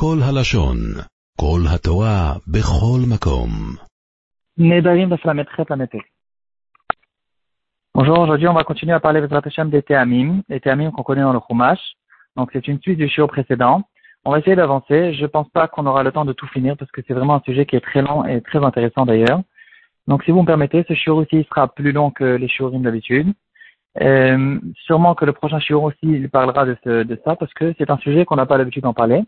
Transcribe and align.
כל 0.00 0.18
הלשון, 0.28 0.76
כל 1.40 1.60
התורה, 1.74 2.32
בכל 2.46 3.00
מקום. 3.12 3.50
Nedarim 4.58 5.08
Baslametchet 5.08 5.70
Lametek. 5.70 6.04
Bonjour, 7.94 8.18
aujourd'hui 8.18 8.48
on 8.48 8.54
va 8.54 8.64
continuer 8.64 8.92
à 8.92 9.00
parler 9.00 9.18
avec 9.18 9.32
Hashem 9.32 9.70
des 9.70 9.82
Théamim, 9.82 10.42
les 10.48 10.60
Théamim 10.60 10.90
qu'on 10.92 11.02
connaît 11.02 11.22
dans 11.22 11.32
le 11.32 11.40
Chumash. 11.48 11.80
Donc 12.36 12.50
c'est 12.52 12.68
une 12.68 12.80
suite 12.80 12.98
du 12.98 13.08
shiur 13.08 13.28
précédent. 13.28 13.82
On 14.24 14.30
va 14.30 14.38
essayer 14.38 14.56
d'avancer. 14.56 15.14
Je 15.14 15.26
pense 15.26 15.48
pas 15.50 15.66
qu'on 15.66 15.86
aura 15.86 16.02
le 16.04 16.12
temps 16.12 16.24
de 16.24 16.32
tout 16.32 16.46
finir 16.48 16.76
parce 16.76 16.90
que 16.90 17.00
c'est 17.06 17.14
vraiment 17.14 17.34
un 17.34 17.42
sujet 17.48 17.66
qui 17.66 17.74
est 17.74 17.80
très 17.80 18.02
long 18.02 18.24
et 18.24 18.40
très 18.40 18.64
intéressant 18.64 19.04
d'ailleurs. 19.04 19.42
Donc 20.06 20.22
si 20.24 20.30
vous 20.30 20.42
me 20.42 20.46
permettez, 20.46 20.84
ce 20.88 20.94
shiur 20.94 21.16
aussi 21.16 21.44
sera 21.48 21.66
plus 21.66 21.92
long 21.92 22.10
que 22.12 22.24
les 22.24 22.48
shiurim 22.48 22.82
d'habitude. 22.82 23.32
Euh, 24.00 24.60
sûrement 24.86 25.14
que 25.16 25.24
le 25.24 25.32
prochain 25.32 25.58
shiur 25.58 25.82
aussi 25.82 25.98
il 26.22 26.30
parlera 26.30 26.64
de, 26.66 26.76
ce, 26.84 27.02
de 27.02 27.20
ça 27.24 27.34
parce 27.34 27.52
que 27.54 27.74
c'est 27.78 27.90
un 27.90 27.98
sujet 27.98 28.24
qu'on 28.24 28.36
n'a 28.36 28.46
pas 28.46 28.58
l'habitude 28.58 28.84
d'en 28.84 28.94
parler. 28.94 29.22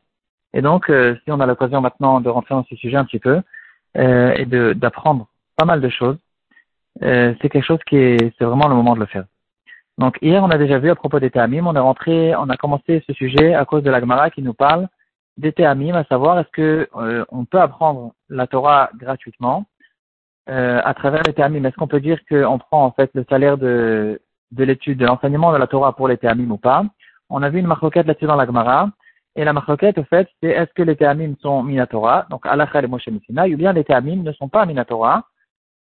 Et 0.52 0.62
donc, 0.62 0.90
euh, 0.90 1.16
si 1.24 1.30
on 1.30 1.40
a 1.40 1.46
l'occasion 1.46 1.80
maintenant 1.80 2.20
de 2.20 2.28
rentrer 2.28 2.54
dans 2.54 2.64
ce 2.64 2.76
sujet 2.76 2.96
un 2.96 3.04
petit 3.04 3.18
peu 3.18 3.40
euh, 3.96 4.34
et 4.34 4.46
d'apprendre 4.74 5.28
pas 5.56 5.64
mal 5.64 5.80
de 5.80 5.88
choses, 5.88 6.18
euh, 7.02 7.34
c'est 7.40 7.48
quelque 7.48 7.64
chose 7.66 7.78
qui 7.86 7.96
est, 7.96 8.34
c'est 8.36 8.44
vraiment 8.44 8.68
le 8.68 8.74
moment 8.74 8.94
de 8.94 9.00
le 9.00 9.06
faire. 9.06 9.24
Donc 9.98 10.18
hier, 10.22 10.42
on 10.42 10.50
a 10.50 10.58
déjà 10.58 10.78
vu 10.78 10.90
à 10.90 10.94
propos 10.94 11.20
des 11.20 11.30
Théamim, 11.30 11.66
on 11.66 11.74
est 11.74 11.78
rentré, 11.78 12.34
on 12.36 12.48
a 12.48 12.56
commencé 12.56 13.04
ce 13.06 13.12
sujet 13.12 13.54
à 13.54 13.64
cause 13.64 13.82
de 13.82 13.90
la 13.90 14.00
Gemara 14.00 14.30
qui 14.30 14.42
nous 14.42 14.54
parle 14.54 14.88
des 15.36 15.52
Théamim, 15.52 15.94
à 15.94 16.04
savoir 16.04 16.38
est-ce 16.38 16.50
que 16.50 16.88
euh, 16.96 17.24
on 17.30 17.44
peut 17.44 17.60
apprendre 17.60 18.12
la 18.28 18.46
Torah 18.46 18.90
gratuitement 18.94 19.66
euh, 20.48 20.80
à 20.84 20.94
travers 20.94 21.22
les 21.24 21.32
Théamim. 21.32 21.64
Est-ce 21.64 21.76
qu'on 21.76 21.86
peut 21.86 22.00
dire 22.00 22.18
qu'on 22.28 22.58
prend 22.58 22.84
en 22.84 22.92
fait 22.92 23.10
le 23.14 23.24
salaire 23.28 23.56
de, 23.56 24.20
de 24.52 24.64
l'étude, 24.64 24.98
de 24.98 25.06
l'enseignement 25.06 25.52
de 25.52 25.58
la 25.58 25.66
Torah 25.66 25.94
pour 25.94 26.08
les 26.08 26.16
Théamim 26.16 26.50
ou 26.50 26.56
pas? 26.56 26.84
On 27.28 27.42
a 27.42 27.48
vu 27.48 27.60
une 27.60 27.66
marquette 27.66 28.06
là-dessus 28.06 28.26
dans 28.26 28.36
la 28.36 28.46
Gemara. 28.46 28.90
Et 29.40 29.44
la 29.44 29.54
marquette, 29.54 29.96
au 29.96 30.04
fait, 30.04 30.28
c'est 30.42 30.50
est-ce 30.50 30.70
que 30.74 30.82
les 30.82 30.96
Théamim 30.96 31.32
sont 31.40 31.62
Minatora, 31.62 32.26
donc 32.28 32.44
Alacha 32.44 32.82
et 32.82 32.86
Moshe 32.86 33.08
ou 33.08 33.56
bien 33.56 33.72
les 33.72 33.84
Théamim 33.84 34.22
ne 34.22 34.32
sont 34.32 34.50
pas 34.50 34.66
Minatora. 34.66 35.24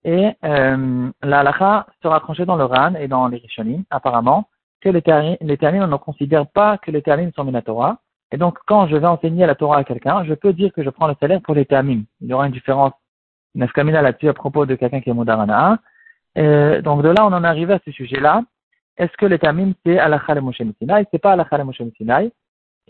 Et 0.05 0.29
euh, 0.45 1.09
la 1.21 1.83
sera 2.01 2.19
tranchée 2.21 2.45
dans 2.45 2.55
le 2.55 2.63
Ran 2.63 2.95
et 2.95 3.09
dans 3.09 3.27
les 3.27 3.35
Rishonim, 3.39 3.83
apparemment, 3.89 4.47
que 4.79 4.87
les 4.87 5.01
Théamim, 5.01 5.35
les 5.41 5.57
Théamim 5.57 5.85
ne 5.87 5.97
considèrent 5.97 6.47
pas 6.47 6.77
que 6.77 6.89
les 6.89 7.01
Théamim 7.01 7.31
sont 7.35 7.43
Minatora. 7.43 7.97
Et 8.31 8.37
donc, 8.37 8.57
quand 8.65 8.87
je 8.87 8.95
vais 8.95 9.07
enseigner 9.07 9.45
la 9.45 9.55
Torah 9.55 9.79
à 9.79 9.83
quelqu'un, 9.83 10.23
je 10.23 10.35
peux 10.35 10.53
dire 10.53 10.71
que 10.71 10.81
je 10.81 10.89
prends 10.89 11.07
le 11.07 11.15
salaire 11.19 11.41
pour 11.41 11.53
les 11.53 11.65
Théamim. 11.65 12.03
Il 12.21 12.29
y 12.29 12.33
aura 12.33 12.45
une 12.45 12.53
différence 12.53 12.93
nefkamina 13.55 14.01
là-dessus 14.01 14.29
à 14.29 14.33
propos 14.33 14.65
de 14.65 14.75
quelqu'un 14.75 15.01
qui 15.01 15.09
est 15.09 15.13
Moudarana. 15.13 15.79
Euh, 16.37 16.81
donc, 16.81 17.01
de 17.01 17.09
là, 17.09 17.25
on 17.25 17.33
en 17.33 17.43
est 17.43 17.47
arrivé 17.47 17.73
à 17.73 17.79
ce 17.83 17.91
sujet-là. 17.91 18.41
Est-ce 18.95 19.17
que 19.17 19.25
les 19.25 19.37
Théamim, 19.37 19.73
c'est 19.85 19.99
Alacha 19.99 20.33
et 20.33 20.39
Moshe 20.39 20.61
Messina, 20.61 21.01
et 21.01 21.05
c'est 21.11 21.19
pas 21.19 21.33
Alacha 21.33 21.59
et 21.59 21.63
Moshe. 21.65 21.81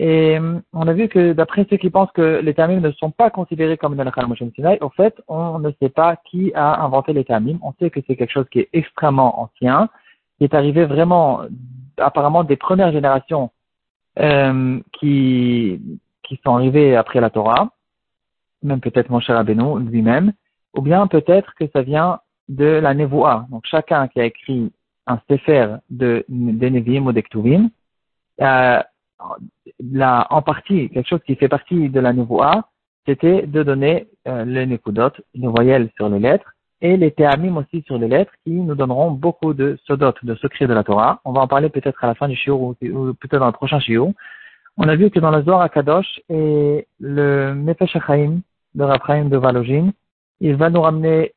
Et 0.02 0.38
on 0.72 0.88
a 0.88 0.94
vu 0.94 1.10
que 1.10 1.34
d'après 1.34 1.68
ceux 1.70 1.76
qui 1.76 1.90
pensent 1.90 2.12
que 2.14 2.40
les 2.42 2.54
tamim 2.54 2.80
ne 2.80 2.92
sont 2.94 3.12
pas 3.12 3.30
considérés 3.30 3.78
comme 3.78 3.94
une 3.94 4.00
halakha 4.00 4.26
Sinai, 4.56 4.78
au 4.80 4.90
fait, 4.90 5.22
on 5.28 5.60
ne 5.60 5.72
sait 5.82 5.90
pas 5.90 6.16
qui 6.16 6.54
a 6.56 6.82
inventé 6.82 7.12
les 7.12 7.26
tamim. 7.26 7.60
On 7.62 7.74
sait 7.74 7.90
que 7.90 8.00
c'est 8.08 8.16
quelque 8.16 8.32
chose 8.32 8.48
qui 8.50 8.60
est 8.60 8.70
extrêmement 8.72 9.42
ancien, 9.42 9.90
qui 10.38 10.46
est 10.46 10.54
arrivé 10.54 10.86
vraiment, 10.86 11.42
apparemment, 11.98 12.46
des 12.46 12.56
premières 12.56 12.94
générations 12.94 13.52
euh, 14.20 14.80
qui, 14.94 15.82
qui 16.24 16.40
sont 16.46 16.56
arrivées 16.56 16.96
après 16.96 17.20
la 17.20 17.30
Torah, 17.30 17.70
même 18.64 18.80
peut-être 18.80 19.10
mon 19.10 19.20
cher 19.20 19.38
Abeno 19.38 19.80
lui-même, 19.80 20.32
ou 20.78 20.82
bien 20.82 21.08
peut-être 21.08 21.54
que 21.56 21.68
ça 21.74 21.82
vient 21.82 22.22
de 22.48 22.66
la 22.66 22.94
Nevoa. 22.94 23.48
Donc 23.50 23.66
chacun 23.66 24.08
qui 24.08 24.22
a 24.22 24.26
écrit 24.26 24.72
un 25.08 25.20
sefer 25.30 25.76
de, 25.90 26.24
de 26.30 26.70
Nevi'im 26.70 27.06
ou 27.06 27.12
d'Ektuvim, 27.12 27.70
euh, 28.42 28.82
la, 29.80 30.28
en 30.30 30.42
partie, 30.42 30.90
quelque 30.90 31.08
chose 31.08 31.22
qui 31.26 31.36
fait 31.36 31.50
partie 31.50 31.90
de 31.90 32.00
la 32.00 32.10
A, 32.10 32.70
c'était 33.06 33.46
de 33.48 33.64
donner 33.64 34.08
euh, 34.28 34.46
les 34.46 34.66
nekudot, 34.66 35.12
les 35.34 35.48
voyelles 35.48 35.90
sur 35.96 36.10
les 36.10 36.20
lettres, 36.20 36.54
et 36.82 36.96
les 36.96 37.12
théamim 37.12 37.58
aussi 37.58 37.84
sur 37.86 37.98
les 37.98 38.08
lettres, 38.08 38.32
qui 38.44 38.52
nous 38.52 38.76
donneront 38.76 39.12
beaucoup 39.12 39.54
de 39.54 39.78
sodot, 39.86 40.14
de 40.24 40.36
secrets 40.36 40.68
de 40.68 40.74
la 40.74 40.84
Torah. 40.84 41.20
On 41.26 41.34
va 41.34 41.42
en 41.42 41.48
parler 41.48 41.70
peut-être 41.70 42.04
à 42.04 42.08
la 42.08 42.16
fin 42.16 42.28
du 42.28 42.36
shiur 42.36 42.62
ou, 42.62 42.74
peut-être 42.76 43.40
dans 43.40 43.48
le 43.48 43.52
prochain 43.52 43.80
shiur. 43.80 44.12
On 44.78 44.88
a 44.88 44.96
vu 44.96 45.10
que 45.10 45.20
dans 45.20 45.32
le 45.32 45.44
Zohar 45.44 45.62
Akadosh 45.62 46.22
et 46.30 46.88
le 47.00 47.54
Nefesh 47.54 47.96
HaChaim 47.98 48.40
de 48.76 48.84
Raphaïm 48.84 49.30
de 49.30 49.38
Valogin, 49.38 49.92
il 50.40 50.56
va 50.56 50.70
nous 50.70 50.82
ramener 50.82 51.34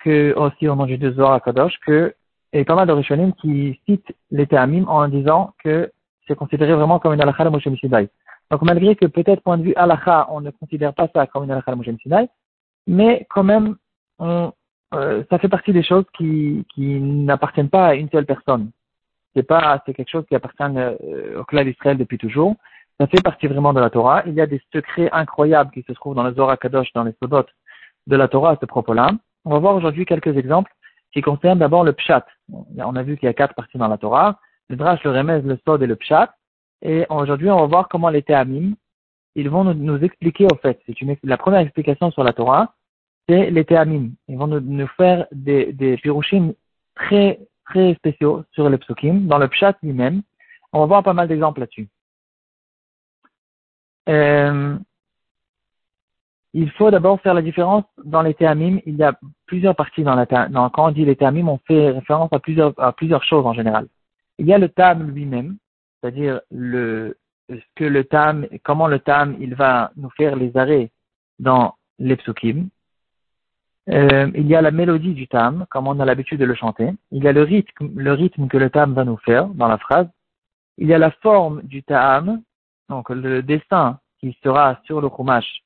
que, 0.00 0.34
aussi 0.34 0.66
au 0.66 0.74
nom 0.74 0.86
du 0.86 0.98
Zohar 1.12 1.34
Akadosh, 1.34 1.78
que, 1.86 2.14
et 2.52 2.64
pas 2.64 2.74
mal 2.74 2.88
de 2.88 2.92
Rishonim 2.92 3.32
qui 3.34 3.80
citent 3.86 4.12
les 4.30 4.46
théamim 4.46 4.84
en 4.88 5.06
disant 5.08 5.54
que 5.62 5.92
c'est 6.26 6.36
considéré 6.36 6.74
vraiment 6.74 6.98
comme 6.98 7.14
une 7.14 7.20
halakha 7.20 7.44
de 7.44 7.50
Moshe 7.50 7.68
Sinai. 7.80 8.08
Donc 8.50 8.62
malgré 8.62 8.96
que 8.96 9.06
peut-être 9.06 9.42
point 9.42 9.58
de 9.58 9.62
vue 9.62 9.74
halakha, 9.76 10.26
on 10.30 10.40
ne 10.40 10.50
considère 10.50 10.94
pas 10.94 11.08
ça 11.14 11.26
comme 11.26 11.44
une 11.44 11.50
halakha 11.50 11.72
de 11.72 11.76
Moshe 11.76 11.96
Sinai, 12.02 12.28
mais 12.86 13.26
quand 13.30 13.44
même, 13.44 13.76
on, 14.18 14.52
euh, 14.94 15.24
ça 15.30 15.38
fait 15.38 15.48
partie 15.48 15.72
des 15.72 15.82
choses 15.82 16.04
qui, 16.16 16.66
qui 16.74 17.00
n'appartiennent 17.00 17.70
pas 17.70 17.88
à 17.88 17.94
une 17.94 18.10
seule 18.10 18.26
personne. 18.26 18.70
C'est 19.34 19.42
pas, 19.42 19.82
c'est 19.86 19.94
quelque 19.94 20.10
chose 20.10 20.26
qui 20.28 20.34
appartient 20.34 20.62
euh, 20.62 21.40
au 21.40 21.44
clan 21.44 21.64
d'Israël 21.64 21.96
depuis 21.96 22.18
toujours. 22.18 22.56
Ça 23.00 23.06
fait 23.06 23.22
partie 23.22 23.46
vraiment 23.46 23.72
de 23.72 23.80
la 23.80 23.88
Torah. 23.88 24.22
Il 24.26 24.34
y 24.34 24.40
a 24.40 24.46
des 24.46 24.60
secrets 24.72 25.08
incroyables 25.12 25.70
qui 25.72 25.82
se 25.82 25.92
trouvent 25.92 26.14
dans 26.14 26.22
le 26.22 26.34
Zohar 26.34 26.58
Kadosh, 26.58 26.92
dans 26.92 27.04
les 27.04 27.14
Sodot 27.22 27.46
de 28.06 28.16
la 28.16 28.28
Torah 28.28 28.50
à 28.50 28.56
ce 28.60 28.66
propos-là. 28.66 29.10
On 29.44 29.50
va 29.50 29.58
voir 29.58 29.74
aujourd'hui 29.74 30.04
quelques 30.04 30.36
exemples 30.36 30.70
qui 31.12 31.22
concernent 31.22 31.58
d'abord 31.58 31.84
le 31.84 31.92
Pshat. 31.92 32.24
On 32.78 32.94
a 32.96 33.02
vu 33.02 33.16
qu'il 33.16 33.26
y 33.26 33.30
a 33.30 33.34
quatre 33.34 33.54
parties 33.54 33.78
dans 33.78 33.88
la 33.88 33.98
Torah 33.98 34.38
le 34.68 34.76
Drash, 34.76 35.02
le 35.04 35.10
Remez, 35.10 35.42
le 35.42 35.58
Sod 35.64 35.82
et 35.82 35.86
le 35.86 35.96
Pshat. 35.96 36.34
Et 36.82 37.06
aujourd'hui, 37.08 37.50
on 37.50 37.60
va 37.60 37.66
voir 37.66 37.88
comment 37.88 38.08
les 38.08 38.22
Théamim, 38.22 38.74
ils 39.34 39.48
vont 39.48 39.64
nous, 39.64 40.04
expliquer, 40.04 40.46
au 40.46 40.56
fait, 40.56 40.80
c'est 40.86 40.94
la 41.22 41.36
première 41.36 41.60
explication 41.60 42.10
sur 42.10 42.24
la 42.24 42.32
Torah, 42.32 42.74
c'est 43.28 43.50
les 43.50 43.64
Théamim. 43.64 44.10
Ils 44.28 44.36
vont 44.36 44.46
nous, 44.46 44.86
faire 44.88 45.26
des, 45.32 45.72
des 45.72 45.98
très, 46.94 47.40
très 47.66 47.94
spéciaux 47.94 48.44
sur 48.52 48.68
les 48.68 48.78
psukim, 48.78 49.26
dans 49.26 49.38
le 49.38 49.48
Pshat 49.48 49.74
lui-même. 49.82 50.22
On 50.72 50.80
va 50.80 50.86
voir 50.86 51.02
pas 51.02 51.14
mal 51.14 51.28
d'exemples 51.28 51.60
là-dessus. 51.60 51.88
Euh, 54.08 54.76
il 56.54 56.70
faut 56.72 56.90
d'abord 56.90 57.20
faire 57.20 57.34
la 57.34 57.42
différence 57.42 57.84
dans 58.04 58.22
les 58.22 58.34
théamim. 58.34 58.78
Il 58.84 58.96
y 58.96 59.02
a 59.02 59.18
plusieurs 59.46 59.74
parties 59.74 60.02
dans 60.02 60.14
la 60.14 60.26
quand 60.26 60.72
on 60.76 60.90
dit 60.90 61.04
les 61.04 61.16
théamim, 61.16 61.48
on 61.48 61.58
fait 61.66 61.90
référence 61.90 62.30
à 62.32 62.92
plusieurs 62.92 63.24
choses 63.24 63.46
en 63.46 63.54
général. 63.54 63.88
Il 64.38 64.46
y 64.46 64.52
a 64.52 64.58
le 64.58 64.68
tam 64.68 65.10
lui-même, 65.10 65.56
c'est-à-dire 66.00 66.40
le, 66.50 67.16
que 67.76 67.84
le 67.84 68.04
tam, 68.04 68.46
comment 68.64 68.88
le 68.88 68.98
tam, 68.98 69.36
il 69.40 69.54
va 69.54 69.92
nous 69.96 70.10
faire 70.10 70.36
les 70.36 70.56
arrêts 70.56 70.90
dans 71.38 71.74
les 71.98 72.16
psukim. 72.16 72.68
Euh, 73.88 74.30
il 74.34 74.46
y 74.46 74.54
a 74.54 74.62
la 74.62 74.70
mélodie 74.70 75.14
du 75.14 75.26
tam, 75.26 75.66
comme 75.68 75.88
on 75.88 75.98
a 75.98 76.04
l'habitude 76.04 76.38
de 76.38 76.44
le 76.44 76.54
chanter. 76.54 76.90
Il 77.10 77.22
y 77.24 77.28
a 77.28 77.32
le 77.32 77.42
rythme, 77.42 77.90
le 77.96 78.12
rythme 78.12 78.46
que 78.48 78.56
le 78.56 78.70
tam 78.70 78.94
va 78.94 79.04
nous 79.04 79.16
faire 79.18 79.48
dans 79.48 79.68
la 79.68 79.78
phrase. 79.78 80.08
Il 80.78 80.86
y 80.86 80.94
a 80.94 80.98
la 80.98 81.10
forme 81.10 81.62
du 81.62 81.82
tam, 81.82 82.42
donc 82.88 83.10
le 83.10 83.42
dessin 83.42 83.98
qui 84.18 84.36
sera 84.42 84.80
sur 84.84 85.00
le 85.00 85.08
chumash 85.08 85.62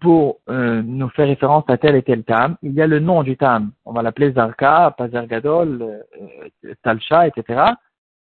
pour 0.00 0.38
euh, 0.48 0.82
nous 0.82 1.08
faire 1.10 1.26
référence 1.26 1.64
à 1.68 1.76
tel 1.76 1.96
et 1.96 2.02
tel 2.02 2.24
tam. 2.24 2.56
Il 2.62 2.72
y 2.72 2.82
a 2.82 2.86
le 2.86 3.00
nom 3.00 3.22
du 3.22 3.36
tam. 3.36 3.72
On 3.84 3.92
va 3.92 4.02
l'appeler 4.02 4.32
Zarka, 4.32 4.94
Pazergadol, 4.96 5.82
euh, 5.82 6.74
Talcha, 6.82 7.26
etc. 7.26 7.62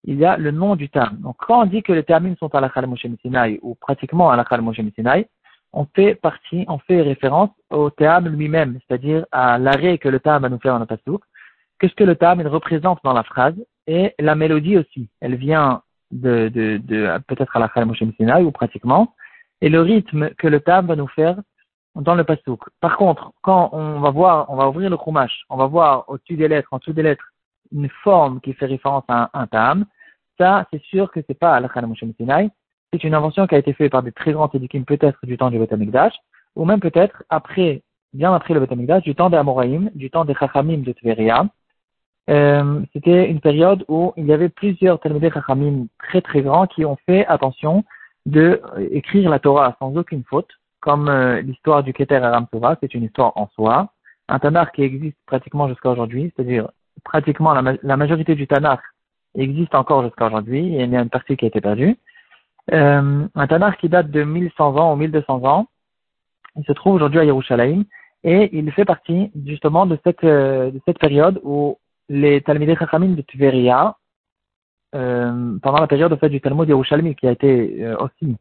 Il 0.05 0.19
y 0.19 0.25
a 0.25 0.37
le 0.37 0.51
nom 0.51 0.77
du 0.77 0.89
tam. 0.89 1.19
Donc, 1.21 1.37
quand 1.39 1.63
on 1.63 1.67
dit 1.67 1.83
que 1.83 1.93
les 1.93 2.05
termines 2.05 2.37
sont 2.37 2.55
à 2.55 2.61
la 2.61 2.87
Moshe 2.87 3.07
ou 3.63 3.75
pratiquement 3.75 4.31
à 4.31 4.37
la 4.37 4.61
Moshe 4.61 4.81
on 5.73 5.87
fait 5.95 6.15
partie, 6.17 6.65
on 6.69 6.79
fait 6.79 7.01
référence 7.01 7.51
au 7.71 7.91
tam 7.91 8.27
lui-même, 8.29 8.79
c'est-à-dire 8.87 9.25
à, 9.31 9.59
l'arrêt 9.59 9.99
que 9.99 10.09
le 10.09 10.19
tam 10.19 10.43
va 10.43 10.49
nous 10.49 10.59
faire 10.59 10.73
dans 10.73 10.81
notre 10.81 10.97
pasouk. 10.97 11.23
Qu'est-ce 11.79 11.95
que 11.95 12.05
le 12.05 12.17
tam 12.17 12.41
il 12.41 12.49
représente 12.49 12.99
dans 13.05 13.13
la 13.13 13.23
phrase? 13.23 13.55
Et 13.87 14.15
la 14.19 14.35
mélodie 14.35 14.79
aussi. 14.79 15.09
Elle 15.21 15.37
vient 15.37 15.83
de, 16.11 16.49
de, 16.49 16.79
de 16.79 17.19
peut-être 17.29 17.57
à 17.57 17.71
la 17.75 17.85
Moshe 17.85 18.03
ou 18.03 18.51
pratiquement. 18.51 19.15
Et 19.61 19.69
le 19.69 19.81
rythme 19.81 20.31
que 20.31 20.49
le 20.49 20.61
tam 20.61 20.87
va 20.87 20.97
nous 20.97 21.09
faire 21.09 21.37
dans 21.95 22.15
le 22.15 22.25
pasouk. 22.25 22.63
Par 22.81 22.97
contre, 22.97 23.33
quand 23.43 23.71
on 23.73 24.01
va 24.01 24.11
voir, 24.11 24.47
on 24.49 24.57
va 24.57 24.69
ouvrir 24.69 24.91
le 24.91 24.97
chumash, 24.97 25.45
on 25.49 25.57
va 25.57 25.67
voir 25.67 26.05
au-dessus 26.09 26.37
des 26.37 26.49
lettres, 26.49 26.69
en 26.73 26.79
dessous 26.79 26.93
des 26.93 27.03
lettres, 27.03 27.25
une 27.73 27.89
forme 28.03 28.41
qui 28.41 28.53
fait 28.53 28.67
référence 28.67 29.05
à 29.09 29.31
un, 29.35 29.47
tam, 29.47 29.85
ça, 30.39 30.67
c'est 30.73 30.83
sûr 30.83 31.11
que 31.11 31.21
c'est 31.27 31.39
pas 31.39 31.55
al 31.55 31.69
Sinai. 32.17 32.51
C'est 32.93 33.05
une 33.05 33.15
invention 33.15 33.47
qui 33.47 33.55
a 33.55 33.59
été 33.59 33.73
faite 33.73 33.93
par 33.93 34.03
des 34.03 34.11
très 34.11 34.33
grands 34.33 34.51
éduquim, 34.53 34.85
peut-être 34.85 35.19
du 35.25 35.37
temps 35.37 35.51
du 35.51 35.59
Beth 35.59 35.73
ou 36.57 36.65
même 36.65 36.81
peut-être 36.81 37.23
après, 37.29 37.83
bien 38.13 38.35
après 38.35 38.55
le 38.55 38.61
Beth 38.61 39.05
du 39.05 39.15
temps 39.15 39.31
des 39.31 39.37
Amoraïm, 39.37 39.91
du 39.95 40.11
temps 40.11 40.25
des 40.25 40.35
Chachamim 40.35 40.79
de 40.79 40.93
Tveria. 40.93 41.47
Euh, 42.29 42.81
c'était 42.93 43.31
une 43.31 43.41
période 43.41 43.85
où 43.89 44.13
il 44.17 44.27
y 44.27 44.33
avait 44.33 44.49
plusieurs 44.49 44.99
Talmudé 44.99 45.31
Chachamim 45.31 45.87
très 45.99 46.21
très 46.21 46.43
grands 46.43 46.67
qui 46.67 46.85
ont 46.85 46.97
fait 47.07 47.27
attention 47.27 47.85
de 48.27 48.61
écrire 48.91 49.31
la 49.31 49.39
Torah 49.39 49.77
sans 49.79 49.97
aucune 49.97 50.25
faute 50.25 50.51
comme 50.81 51.09
euh, 51.09 51.41
l'histoire 51.43 51.83
du 51.83 51.93
Keter 51.93 52.17
Aram 52.17 52.47
Torah, 52.51 52.77
c'est 52.81 52.95
une 52.95 53.05
histoire 53.05 53.33
en 53.37 53.49
soi. 53.55 53.93
Un 54.29 54.39
Tanakh 54.39 54.73
qui 54.73 54.83
existe 54.83 55.19
pratiquement 55.27 55.69
jusqu'à 55.69 55.91
aujourd'hui, 55.91 56.33
c'est-à-dire 56.35 56.71
pratiquement 57.05 57.53
la, 57.53 57.97
majorité 57.97 58.35
du 58.35 58.47
Tanakh 58.47 58.81
existe 59.37 59.75
encore 59.75 60.05
jusqu'à 60.05 60.27
aujourd'hui, 60.27 60.67
il 60.67 60.91
y 60.91 60.97
a 60.97 61.01
une 61.01 61.11
partie 61.11 61.37
qui 61.37 61.45
a 61.45 61.49
été 61.49 61.61
perdue. 61.61 61.97
euh, 62.73 63.27
un 63.35 63.47
Tanakh 63.47 63.79
qui 63.79 63.89
date 63.89 64.11
de 64.11 64.23
1100 64.23 64.77
ans 64.77 64.93
ou 64.93 64.97
1200 64.97 65.45
ans. 65.45 65.67
Il 66.57 66.65
se 66.65 66.73
trouve 66.73 66.95
aujourd'hui 66.95 67.21
à 67.21 67.25
Yerushalayim 67.25 67.85
et 68.25 68.57
il 68.57 68.71
fait 68.73 68.85
partie 68.85 69.31
justement 69.47 69.87
de 69.87 69.99
cette, 70.05 70.25
euh, 70.25 70.71
de 70.71 70.81
cette 70.87 70.99
période 70.99 71.41
où 71.43 71.79
les 72.09 72.41
Talmidei 72.43 72.77
Chachamim 72.77 73.15
de 73.15 73.23
Tveria, 73.23 73.97
euh, 74.95 75.59
pendant 75.63 75.79
la 75.79 75.87
période 75.87 76.13
au 76.13 76.17
fait, 76.17 76.29
du 76.29 76.41
Talmud 76.41 76.69
Yerushalmi 76.69 77.15
qui 77.15 77.27
a 77.27 77.33
été 77.33 77.95
aussi 78.01 78.37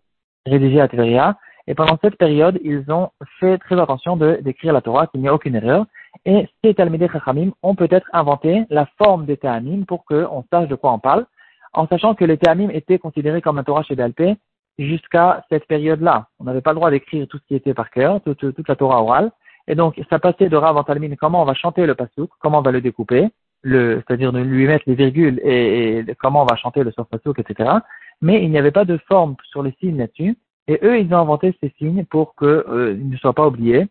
rédigé 0.45 0.81
à 0.81 0.87
Tveria, 0.87 1.37
et 1.69 1.75
pendant 1.75 1.99
cette 2.01 2.17
période, 2.17 2.59
ils 2.63 2.91
ont 2.91 3.11
fait 3.39 3.59
très 3.59 3.79
attention 3.79 4.17
de 4.17 4.39
d'écrire 4.41 4.73
la 4.73 4.81
Torah, 4.81 5.05
qu'il 5.05 5.21
n'y 5.21 5.27
a 5.27 5.33
aucune 5.35 5.55
erreur. 5.55 5.85
Et 6.25 6.47
ces 6.63 6.73
Talmidei 6.73 7.07
Chachamim 7.07 7.51
ont 7.61 7.75
peut-être 7.75 8.07
inventé 8.11 8.63
la 8.71 8.87
forme 8.97 9.27
des 9.27 9.37
Théamim 9.37 9.83
pour 9.87 10.03
qu'on 10.03 10.43
sache 10.51 10.67
de 10.67 10.73
quoi 10.73 10.91
on 10.93 10.97
parle, 10.97 11.27
en 11.73 11.87
sachant 11.87 12.15
que 12.15 12.25
les 12.25 12.39
Théamim 12.39 12.69
étaient 12.71 12.97
considérés 12.97 13.43
comme 13.43 13.59
un 13.59 13.63
Torah 13.63 13.83
chez 13.83 13.95
BLP 13.95 14.35
jusqu'à 14.79 15.45
cette 15.49 15.67
période-là. 15.67 16.25
On 16.39 16.45
n'avait 16.45 16.61
pas 16.61 16.71
le 16.71 16.77
droit 16.77 16.89
d'écrire 16.89 17.27
tout 17.27 17.37
ce 17.37 17.45
qui 17.47 17.53
était 17.53 17.75
par 17.75 17.91
cœur, 17.91 18.19
toute, 18.21 18.67
la 18.67 18.75
Torah 18.75 19.03
orale. 19.03 19.31
Et 19.67 19.75
donc, 19.75 20.01
ça 20.09 20.17
passait 20.17 20.49
de 20.49 20.57
Rav 20.57 20.75
en 20.75 20.83
comment 21.19 21.43
on 21.43 21.45
va 21.45 21.53
chanter 21.53 21.85
le 21.85 21.93
pasouk, 21.93 22.31
comment 22.39 22.59
on 22.59 22.63
va 22.63 22.71
le 22.71 22.81
découper, 22.81 23.27
le, 23.61 24.01
c'est-à-dire 24.07 24.31
de 24.33 24.39
lui 24.39 24.65
mettre 24.65 24.85
les 24.87 24.95
virgules 24.95 25.39
et, 25.43 26.03
comment 26.19 26.41
on 26.41 26.47
va 26.47 26.55
chanter 26.55 26.83
le 26.83 26.91
sof 26.91 27.07
pasouk, 27.07 27.37
etc. 27.37 27.69
Mais 28.21 28.43
il 28.43 28.49
n'y 28.49 28.57
avait 28.57 28.71
pas 28.71 28.85
de 28.85 28.97
forme 29.07 29.35
sur 29.51 29.61
les 29.61 29.75
signes 29.79 29.97
là-dessus. 29.97 30.35
Et 30.69 30.79
eux, 30.83 30.99
ils 30.99 31.11
ont 31.15 31.17
inventé 31.17 31.57
ces 31.59 31.73
signes 31.79 32.05
pour 32.05 32.35
qu'ils 32.35 32.47
euh, 32.47 32.95
ne 32.95 33.17
soient 33.17 33.33
pas 33.33 33.47
oubliés. 33.47 33.87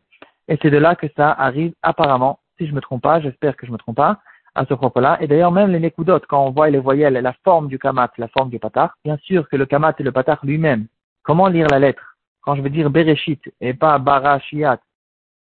Et 0.46 0.56
c'est 0.62 0.70
de 0.70 0.78
là 0.78 0.94
que 0.94 1.08
ça 1.16 1.32
arrive 1.32 1.72
apparemment, 1.82 2.38
si 2.56 2.68
je 2.68 2.72
me 2.72 2.80
trompe 2.80 3.02
pas, 3.02 3.20
j'espère 3.20 3.56
que 3.56 3.66
je 3.66 3.72
me 3.72 3.78
trompe 3.78 3.96
pas, 3.96 4.20
à 4.54 4.64
ce 4.64 4.74
propos-là. 4.74 5.18
Et 5.20 5.26
d'ailleurs, 5.26 5.50
même 5.50 5.72
les 5.72 5.80
nekudot, 5.80 6.20
quand 6.28 6.46
on 6.46 6.50
voit 6.50 6.70
les 6.70 6.78
voyelles, 6.78 7.14
la 7.14 7.32
forme 7.44 7.66
du 7.66 7.80
kamat, 7.80 8.12
la 8.16 8.28
forme 8.28 8.50
du 8.50 8.60
patar, 8.60 8.96
bien 9.04 9.18
sûr 9.24 9.48
que 9.48 9.56
le 9.56 9.66
kamat 9.66 9.94
et 9.98 10.04
le 10.04 10.12
patar 10.12 10.38
lui-même, 10.44 10.86
comment 11.24 11.48
lire 11.48 11.66
la 11.68 11.80
lettre? 11.80 12.16
Quand 12.42 12.54
je 12.54 12.62
veux 12.62 12.70
dire 12.70 12.90
bereshit 12.90 13.42
et 13.60 13.74
pas 13.74 13.98
barashiat, 13.98 14.78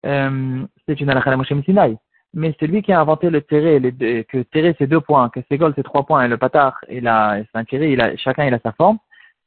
euh, 0.06 0.62
c'est 0.86 1.00
une 1.00 1.10
halakha 1.10 1.36
Sinai. 1.64 1.96
Mais 2.32 2.54
celui 2.60 2.82
qui 2.82 2.92
a 2.92 3.00
inventé 3.00 3.28
le 3.28 3.44
les 3.50 4.24
que 4.24 4.42
terré 4.42 4.74
c'est 4.78 4.86
deux 4.86 5.00
points, 5.00 5.28
que 5.30 5.40
ségol 5.50 5.72
c'est 5.74 5.82
trois 5.82 6.04
points, 6.06 6.24
et 6.24 6.28
le 6.28 6.36
patar, 6.36 6.78
c'est 6.88 7.06
un 7.06 7.64
il 7.72 8.00
a, 8.00 8.16
chacun 8.16 8.44
il 8.44 8.54
a 8.54 8.60
sa 8.60 8.72
forme. 8.72 8.98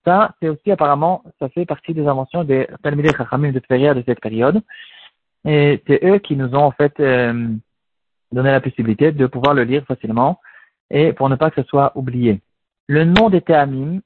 Ça, 0.07 0.31
c'est 0.39 0.47
aussi 0.47 0.71
apparemment, 0.71 1.21
ça 1.37 1.49
fait 1.49 1.65
partie 1.65 1.93
des 1.93 2.07
inventions 2.07 2.45
des 2.45 2.65
Talmidei 2.81 3.11
Chachamim 3.11 3.51
de 3.51 3.59
Tveria 3.59 3.93
de 3.93 4.01
cette 4.07 4.21
période. 4.21 4.61
Et 5.43 5.83
c'est 5.85 6.01
eux 6.05 6.19
qui 6.19 6.37
nous 6.37 6.55
ont 6.55 6.63
en 6.63 6.71
fait 6.71 6.97
euh, 7.01 7.49
donné 8.31 8.51
la 8.51 8.61
possibilité 8.61 9.11
de 9.11 9.25
pouvoir 9.27 9.53
le 9.53 9.65
lire 9.65 9.83
facilement 9.85 10.39
et 10.89 11.11
pour 11.11 11.27
ne 11.27 11.35
pas 11.35 11.51
que 11.51 11.61
ce 11.61 11.67
soit 11.67 11.91
oublié. 11.95 12.39
Le 12.87 13.03
nom 13.03 13.29
des 13.29 13.41
Théamim, 13.41 13.99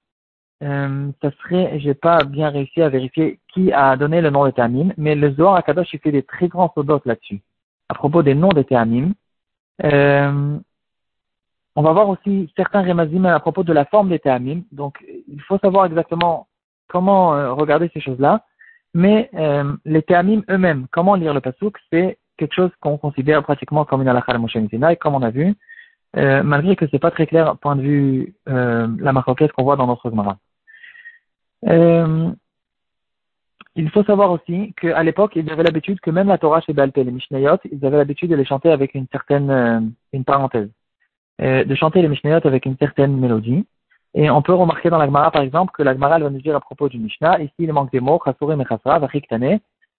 euh, 0.63 1.12
ça 1.21 1.30
serait, 1.44 1.80
j'ai 1.80 1.94
pas 1.94 2.24
bien 2.24 2.50
réussi 2.50 2.81
à 2.81 2.89
vérifier 2.89 3.39
qui 3.54 3.71
a 3.71 3.95
donné 3.95 4.21
le 4.21 4.31
nom 4.31 4.45
des 4.45 4.54
Théamim, 4.54 4.94
mais 4.97 5.13
le 5.13 5.31
Zohar 5.36 5.54
Akadosh 5.54 5.94
il 5.94 6.00
fait 6.00 6.12
des 6.12 6.24
très 6.24 6.47
grands 6.47 6.71
sodotes 6.74 7.06
là-dessus. 7.06 7.42
À 7.89 7.94
propos 7.94 8.24
des 8.24 8.33
noms 8.33 8.50
des 8.50 8.63
Théamim, 8.63 9.12
euh, 9.83 10.57
on 11.75 11.83
va 11.83 11.94
voir 11.94 12.09
aussi 12.09 12.51
certains 12.56 12.81
remazim 12.81 13.25
à 13.25 13.39
propos 13.39 13.63
de 13.63 13.71
la 13.71 13.86
forme 13.86 14.09
des 14.09 14.19
Théamim. 14.19 14.62
Donc, 14.71 15.04
il 15.31 15.42
faut 15.42 15.57
savoir 15.57 15.86
exactement 15.86 16.48
comment 16.88 17.33
euh, 17.33 17.54
regarder 17.54 17.89
ces 17.94 18.01
choses-là. 18.01 18.44
Mais 18.94 19.30
euh, 19.36 19.74
les 19.86 20.04
Théamim 20.04 20.42
eux-mêmes, 20.50 20.88
comment 20.92 21.16
lire 21.16 21.33
le 21.33 21.39
Pasuk, 21.39 21.78
c'est 21.92 22.18
quelque 22.38 22.54
chose 22.54 22.72
qu'on 22.81 22.98
considère 22.98 23.42
pratiquement 23.44 23.86
comme 23.86 24.01
une 24.01 24.10
halakha 24.10 24.33
de 24.33 24.95
comme 24.95 25.16
on 25.16 25.22
a 25.22 25.30
vu, 25.30 25.56
euh, 26.18 26.44
malgré 26.44 26.75
que 26.75 26.86
c'est 26.92 27.00
pas 27.00 27.12
très 27.12 27.25
clair 27.25 27.56
point 27.57 27.78
de 27.78 27.81
vue 27.81 28.36
la 28.45 29.13
marquette 29.13 29.54
qu'on 29.54 29.63
voit 29.63 29.78
dans 29.78 29.88
notre 29.88 30.10
Gemara. 30.10 30.38
Il 33.75 33.89
faut 33.92 34.04
savoir 34.04 34.31
aussi 34.31 34.74
qu'à 34.74 35.01
l'époque, 35.04 35.38
ils 35.38 35.50
avaient 35.50 35.63
l'habitude 35.63 36.01
que 36.01 36.12
même 36.12 36.28
la 36.28 36.38
Torah 36.38 36.60
chez 36.60 36.74
Baal 36.74 36.92
les 36.94 37.06
Mishnayot, 37.06 37.60
ils 37.72 37.86
avaient 37.86 37.98
l'habitude 37.98 38.30
de 38.30 38.36
les 38.36 38.44
chanter 38.44 38.69
avec 38.69 38.94
une 38.95 39.07
certaine 39.10 39.94
une 40.12 40.25
parenthèse, 40.25 40.69
de 41.39 41.75
chanter 41.75 42.01
les 42.01 42.10
Mishnayot 42.10 42.45
avec 42.45 42.66
une 42.66 42.75
certaine 42.78 43.16
mélodie. 43.18 43.66
Et 44.13 44.29
on 44.29 44.41
peut 44.41 44.53
remarquer 44.53 44.89
dans 44.89 44.97
la 44.97 45.05
Gemara, 45.05 45.31
par 45.31 45.41
exemple, 45.41 45.73
que 45.75 45.83
la 45.83 45.93
Gemara 45.93 46.19
va 46.19 46.29
nous 46.29 46.41
dire 46.41 46.55
à 46.55 46.59
propos 46.59 46.89
du 46.89 46.99
Mishnah, 46.99 47.41
ici 47.41 47.53
il 47.59 47.71
manque 47.71 47.91
des 47.91 48.01
mots, 48.01 48.19
Chasurim 48.23 48.61
et 48.61 48.65
Chasra, 48.65 48.99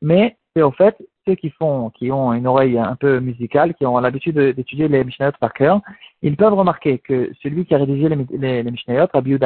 mais 0.03 0.37
c'est 0.55 0.63
au 0.63 0.73
fait 0.73 0.97
ceux 1.27 1.35
qui 1.35 1.51
font, 1.51 1.91
qui 1.91 2.11
ont 2.11 2.33
une 2.33 2.47
oreille 2.47 2.79
un 2.79 2.97
peu 2.97 3.21
musicale, 3.21 3.75
qui 3.75 3.87
ont 3.87 3.99
l'habitude 3.99 4.39
d'étudier 4.39 4.89
les 4.89 5.05
Mishnayot 5.05 5.33
par 5.41 5.55
cœur, 5.55 5.81
ils 6.21 6.37
peuvent 6.37 6.53
remarquer 6.53 6.99
que 6.99 7.31
celui 7.43 7.65
qui 7.65 7.75
a 7.75 7.79
rédigé 7.79 8.09
les, 8.09 8.27
les, 8.39 8.63
les 8.63 8.71
Mishnayot, 8.71 9.07
Rabbi 9.13 9.39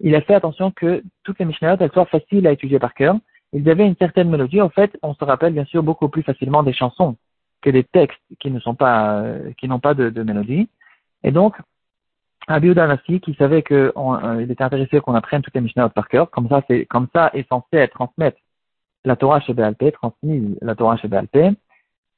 il 0.00 0.14
a 0.14 0.20
fait 0.20 0.34
attention 0.34 0.70
que 0.70 1.02
toutes 1.24 1.38
les 1.38 1.44
Mishnayot, 1.44 1.76
elles 1.80 1.92
soient 1.92 2.06
faciles 2.06 2.46
à 2.46 2.52
étudier 2.52 2.78
par 2.78 2.94
cœur. 2.94 3.16
Ils 3.52 3.68
avaient 3.68 3.86
une 3.86 3.96
certaine 3.96 4.30
mélodie. 4.30 4.60
En 4.60 4.68
fait, 4.68 4.96
on 5.02 5.14
se 5.14 5.24
rappelle 5.24 5.52
bien 5.52 5.64
sûr 5.64 5.82
beaucoup 5.82 6.08
plus 6.08 6.22
facilement 6.22 6.62
des 6.62 6.72
chansons 6.72 7.16
que 7.62 7.70
des 7.70 7.82
textes 7.82 8.20
qui 8.38 8.50
ne 8.50 8.60
sont 8.60 8.74
pas, 8.74 9.20
euh, 9.20 9.52
qui 9.58 9.66
n'ont 9.66 9.80
pas 9.80 9.94
de, 9.94 10.10
de, 10.10 10.22
mélodie. 10.22 10.68
Et 11.24 11.32
donc, 11.32 11.56
Anassi, 12.48 13.20
qui 13.20 13.34
savait 13.34 13.62
qu'il 13.62 13.92
euh, 13.96 14.46
était 14.48 14.62
intéressé 14.62 15.00
qu'on 15.00 15.14
apprenne 15.14 15.42
toutes 15.42 15.54
les 15.54 15.60
Mishnayot 15.60 15.90
par 15.90 16.08
cœur, 16.08 16.30
comme 16.30 16.48
ça, 16.48 16.62
c'est, 16.68 16.86
comme 16.86 17.08
ça 17.14 17.30
est 17.34 17.48
censé 17.48 17.76
être 17.76 17.94
transmettre 17.94 18.38
la 19.04 19.16
Torah 19.16 19.40
chez 19.40 19.54
BLP, 19.54 19.92
transmise 19.92 20.56
la 20.60 20.74
Torah 20.74 20.96
chez 20.96 21.08
BLP. 21.08 21.56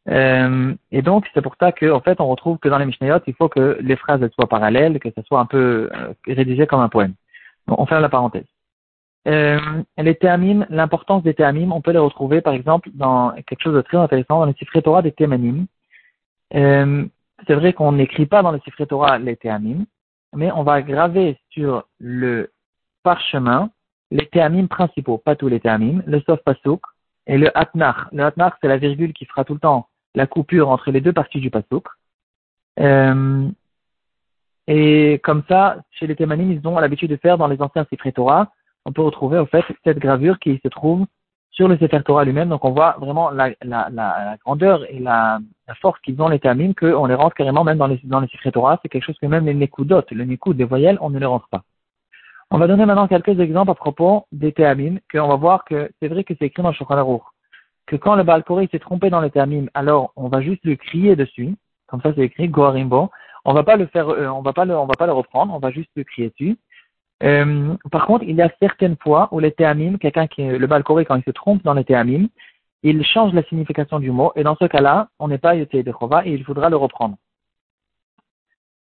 Euh, 0.09 0.75
et 0.91 1.03
donc, 1.03 1.27
c'est 1.35 1.43
pour 1.43 1.57
ça 1.61 1.73
qu'en 1.73 1.97
en 1.97 2.01
fait, 2.01 2.21
on 2.21 2.29
retrouve 2.29 2.59
que 2.59 2.69
dans 2.69 2.79
les 2.79 2.87
Mishnayot, 2.87 3.21
il 3.27 3.35
faut 3.35 3.49
que 3.49 3.79
les 3.81 3.97
phrases 3.97 4.27
soient 4.33 4.49
parallèles, 4.49 4.99
que 4.99 5.11
ça 5.11 5.23
soit 5.25 5.41
un 5.41 5.47
peu 5.47 5.91
euh, 5.95 6.15
rédigé 6.27 6.67
comme 6.67 6.81
un 6.81 6.89
poème. 6.89 7.15
Bon, 7.67 7.77
on 7.79 7.87
ferme 7.87 8.03
la 8.03 8.09
parenthèse. 8.09 8.47
Euh, 9.29 9.61
les 9.99 10.15
théamim, 10.15 10.67
l'importance 10.71 11.23
des 11.23 11.35
théamim, 11.35 11.73
on 11.73 11.83
peut 11.83 11.91
les 11.91 11.99
retrouver 11.99 12.41
par 12.41 12.55
exemple 12.55 12.89
dans 12.95 13.33
quelque 13.47 13.63
chose 13.63 13.75
de 13.75 13.83
très 13.83 13.99
intéressant 13.99 14.41
dans 14.41 14.47
les 14.47 14.55
Sifré 14.55 14.81
Torah 14.81 15.03
des 15.03 15.13
thémanim. 15.13 15.67
Euh, 16.55 17.05
c'est 17.47 17.55
vrai 17.55 17.75
qu'on 17.75 17.93
n'écrit 17.93 18.27
pas 18.27 18.43
dans 18.43 18.53
les 18.53 18.61
Sifré 18.61 18.87
Torah 18.87 19.19
les 19.19 19.37
théamim, 19.37 19.85
mais 20.35 20.51
on 20.53 20.63
va 20.63 20.83
graver 20.83 21.39
sur 21.51 21.85
le 21.99 22.51
parchemin 23.03 23.71
les 24.11 24.27
théamim 24.27 24.67
principaux, 24.67 25.19
pas 25.19 25.37
tous 25.37 25.49
les 25.49 25.61
théamim, 25.61 26.03
le 26.07 26.21
sof 26.23 26.41
pasuk 26.45 26.81
et 27.27 27.39
le 27.39 27.57
atnar. 27.57 28.09
Le 28.13 28.25
atnar, 28.25 28.57
c'est 28.61 28.69
la 28.69 28.77
virgule 28.77 29.13
qui 29.13 29.25
fera 29.25 29.45
tout 29.45 29.55
le 29.55 29.61
temps 29.61 29.89
la 30.15 30.27
coupure 30.27 30.69
entre 30.69 30.91
les 30.91 31.01
deux 31.01 31.13
parties 31.13 31.41
du 31.41 31.51
pasuk. 31.51 31.87
Euh, 32.81 33.49
et 34.67 35.21
comme 35.23 35.45
ça, 35.49 35.79
chez 35.93 36.07
les 36.07 36.17
thémanim, 36.17 36.51
ils 36.51 36.67
ont 36.67 36.79
l'habitude 36.79 37.11
de 37.11 37.17
faire 37.17 37.39
dans 37.39 37.47
les 37.47 37.61
anciens 37.63 37.87
Sifré 37.91 38.13
Torah, 38.13 38.53
on 38.85 38.93
peut 38.93 39.03
retrouver 39.03 39.39
au 39.39 39.47
fait 39.47 39.65
cette 39.85 39.99
gravure 39.99 40.39
qui 40.39 40.61
se 40.63 40.69
trouve 40.69 41.07
sur 41.61 41.69
le 41.69 41.77
Sefer 41.77 42.01
lui-même. 42.25 42.49
Donc 42.49 42.65
on 42.65 42.71
voit 42.71 42.97
vraiment 42.99 43.31
la, 43.31 43.51
grandeur 44.45 44.91
et 44.91 44.99
la, 44.99 45.41
force 45.83 46.01
qu'ils 46.01 46.21
ont 46.23 46.29
les 46.29 46.39
théamim, 46.39 46.73
qu'on 46.73 47.05
les 47.05 47.15
rentre 47.15 47.37
carrément 47.37 47.65
même 47.65 47.77
dans 47.77 47.87
les, 47.87 48.01
dans 48.05 48.21
les. 48.21 48.29
C'est 48.33 48.89
quelque 48.89 49.05
chose 49.05 49.19
que 49.21 49.27
même 49.27 49.45
les 49.45 49.53
nekudot, 49.53 50.05
le 50.11 50.25
nekud 50.25 50.57
des 50.57 50.65
voyelles, 50.65 50.97
on 51.03 51.11
ne 51.11 51.19
les 51.19 51.27
rentre 51.27 51.49
pas. 51.49 51.63
On 52.51 52.57
va 52.57 52.67
donner 52.67 52.87
maintenant 52.87 53.09
quelques 53.09 53.39
exemples 53.39 53.73
à 53.73 53.75
propos 53.75 54.25
des 54.33 54.53
théamim, 54.53 54.97
qu'on 55.13 55.29
va 55.29 55.37
voir 55.37 55.67
que 55.67 55.91
c'est 56.01 56.09
vrai 56.09 56.25
que 56.25 56.33
c'est 56.39 56.47
écrit 56.47 56.63
dans 56.63 56.71
le 56.71 57.19
que 57.87 57.97
quand 57.97 58.15
le 58.15 58.23
Baal 58.23 58.43
s'est 58.71 58.79
trompé 58.79 59.11
dans 59.11 59.21
les 59.21 59.31
théamim, 59.31 59.67
alors 59.75 60.13
on 60.17 60.29
va 60.29 60.41
juste 60.41 60.65
le 60.65 60.77
crier 60.77 61.15
dessus, 61.15 61.55
comme 61.89 62.01
ça 62.01 62.13
c'est 62.17 62.23
écrit 62.23 62.49
Goharimbo. 62.49 63.11
On 63.45 63.53
va 63.53 63.65
pas 63.65 63.77
le 63.77 63.87
faire, 63.87 64.09
euh, 64.09 64.29
on 64.29 64.41
va 64.41 64.55
pas 64.55 64.67
on 64.67 64.87
va 64.87 64.95
pas 64.99 65.07
le 65.07 65.13
reprendre, 65.13 65.53
on 65.55 65.59
va 65.59 65.71
juste 65.71 65.91
le 65.95 66.05
crier 66.05 66.31
dessus. 66.31 66.57
Euh, 67.23 67.75
par 67.91 68.07
contre, 68.07 68.25
il 68.25 68.37
y 68.37 68.43
a 68.43 68.51
certaines 68.61 68.97
fois 68.97 69.29
où 69.31 69.41
les 69.41 69.53
théamim, 69.53 69.99
quelqu'un 69.99 70.27
qui 70.27 70.43
le 70.43 70.67
Baal 70.67 70.83
quand 70.85 70.99
il 71.17 71.23
se 71.25 71.31
trompe 71.31 71.63
dans 71.63 71.75
les 71.75 71.85
théamim, 71.85 72.29
il 72.83 73.05
change 73.05 73.35
la 73.35 73.43
signification 73.43 74.01
du 74.01 74.11
mot, 74.11 74.33
et 74.37 74.43
dans 74.43 74.57
ce 74.57 74.65
cas-là, 74.65 75.09
on 75.19 75.29
n'est 75.29 75.39
pas 75.39 75.55
yoté 75.55 75.83
de 75.83 75.93
Chova 75.93 76.25
et 76.27 76.33
il 76.33 76.45
faudra 76.45 76.71
le 76.71 76.77
reprendre. 76.77 77.17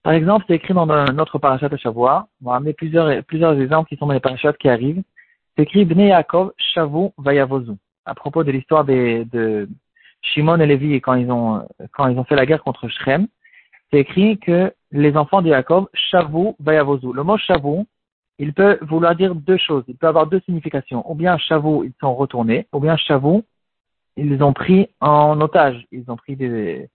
Par 0.02 0.12
exemple, 0.12 0.44
c'est 0.46 0.56
écrit 0.56 0.74
dans 0.74 0.86
notre 0.86 1.38
parachat 1.38 1.70
de 1.70 1.78
Shavua. 1.78 2.28
On 2.42 2.50
va 2.50 2.56
amener 2.56 2.74
plusieurs, 2.74 3.24
plusieurs 3.24 3.58
exemples 3.58 3.88
qui 3.88 3.96
sont 3.96 4.06
dans 4.06 4.12
les 4.12 4.20
parachats 4.20 4.52
qui 4.52 4.68
arrivent. 4.68 5.02
C'est 5.56 5.62
écrit 5.62 5.86
Bnei 5.86 6.08
Yaakov 6.08 6.52
Shavu 6.58 7.08
Vayavozu. 7.16 7.72
À 8.04 8.14
propos 8.14 8.44
de 8.44 8.50
l'histoire 8.50 8.84
de 8.84 9.66
Shimon 10.20 10.60
et 10.60 10.66
Lévi 10.66 11.00
quand 11.00 11.14
ils 11.14 11.30
ont, 11.30 11.66
quand 11.92 12.08
ils 12.08 12.18
ont 12.18 12.24
fait 12.24 12.36
la 12.36 12.44
guerre 12.44 12.62
contre 12.62 12.86
Shrem. 12.88 13.28
C'est 13.90 14.00
écrit 14.00 14.38
que 14.38 14.74
les 14.90 15.16
enfants 15.16 15.40
de 15.40 15.48
Yaakov 15.48 15.88
Shavu 15.94 16.52
Vayavozu. 16.60 17.10
Le 17.14 17.22
mot 17.22 17.38
Shavu, 17.38 17.86
il 18.38 18.52
peut 18.52 18.78
vouloir 18.82 19.14
dire 19.14 19.34
deux 19.34 19.56
choses. 19.56 19.84
Il 19.86 19.96
peut 19.96 20.08
avoir 20.08 20.26
deux 20.26 20.40
significations. 20.40 21.08
Ou 21.10 21.14
bien 21.14 21.38
Shavu, 21.38 21.86
ils 21.86 21.94
sont 22.00 22.14
retournés. 22.14 22.66
Ou 22.72 22.80
bien 22.80 22.96
Shavu, 22.96 23.42
ils 24.16 24.42
ont 24.42 24.52
pris 24.52 24.88
en 25.00 25.40
otage. 25.40 25.86
Ils 25.92 26.10
ont 26.10 26.16
pris 26.16 26.36
des, 26.36 26.88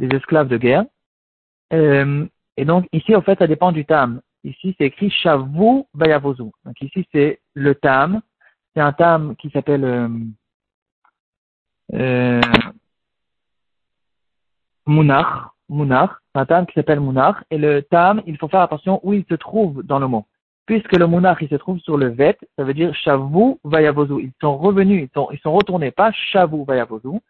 esclaves 0.00 0.48
de 0.48 0.56
guerre. 0.56 0.84
Euh, 1.72 2.26
et 2.56 2.64
donc, 2.64 2.86
ici, 2.92 3.14
en 3.14 3.22
fait, 3.22 3.38
ça 3.38 3.46
dépend 3.46 3.72
du 3.72 3.84
tam. 3.84 4.20
Ici, 4.44 4.74
c'est 4.78 4.86
écrit 4.86 5.10
Shavu 5.10 5.84
Vayavozu. 5.94 6.50
Donc, 6.64 6.80
ici, 6.80 7.06
c'est 7.12 7.40
le 7.54 7.74
tam. 7.74 8.22
C'est 8.74 8.80
un 8.80 8.92
tam 8.92 9.36
qui 9.36 9.50
s'appelle 9.50 9.84
euh, 9.84 10.08
euh, 11.94 12.40
un 16.34 16.46
tam 16.46 16.66
qui 16.66 16.74
s'appelle 16.74 17.00
Munach. 17.00 17.36
Et 17.50 17.58
le 17.58 17.82
tam, 17.82 18.22
il 18.26 18.38
faut 18.38 18.48
faire 18.48 18.60
attention 18.60 19.00
où 19.02 19.12
il 19.12 19.24
se 19.28 19.34
trouve 19.34 19.82
dans 19.82 19.98
le 19.98 20.06
mot. 20.06 20.24
Puisque 20.68 20.92
le 20.92 21.06
monarque 21.06 21.40
il 21.40 21.48
se 21.48 21.54
trouve 21.54 21.78
sur 21.78 21.96
le 21.96 22.08
vet, 22.08 22.36
ça 22.56 22.62
veut 22.62 22.74
dire 22.74 22.94
shavu 22.94 23.56
vayavozu. 23.64 24.20
Ils 24.20 24.32
sont 24.38 24.58
revenus, 24.58 25.04
ils 25.04 25.14
sont, 25.14 25.28
ils 25.32 25.38
sont 25.38 25.52
retournés, 25.52 25.90
pas 25.90 26.12
shavu 26.12 26.62
vayavozu. 26.66 27.20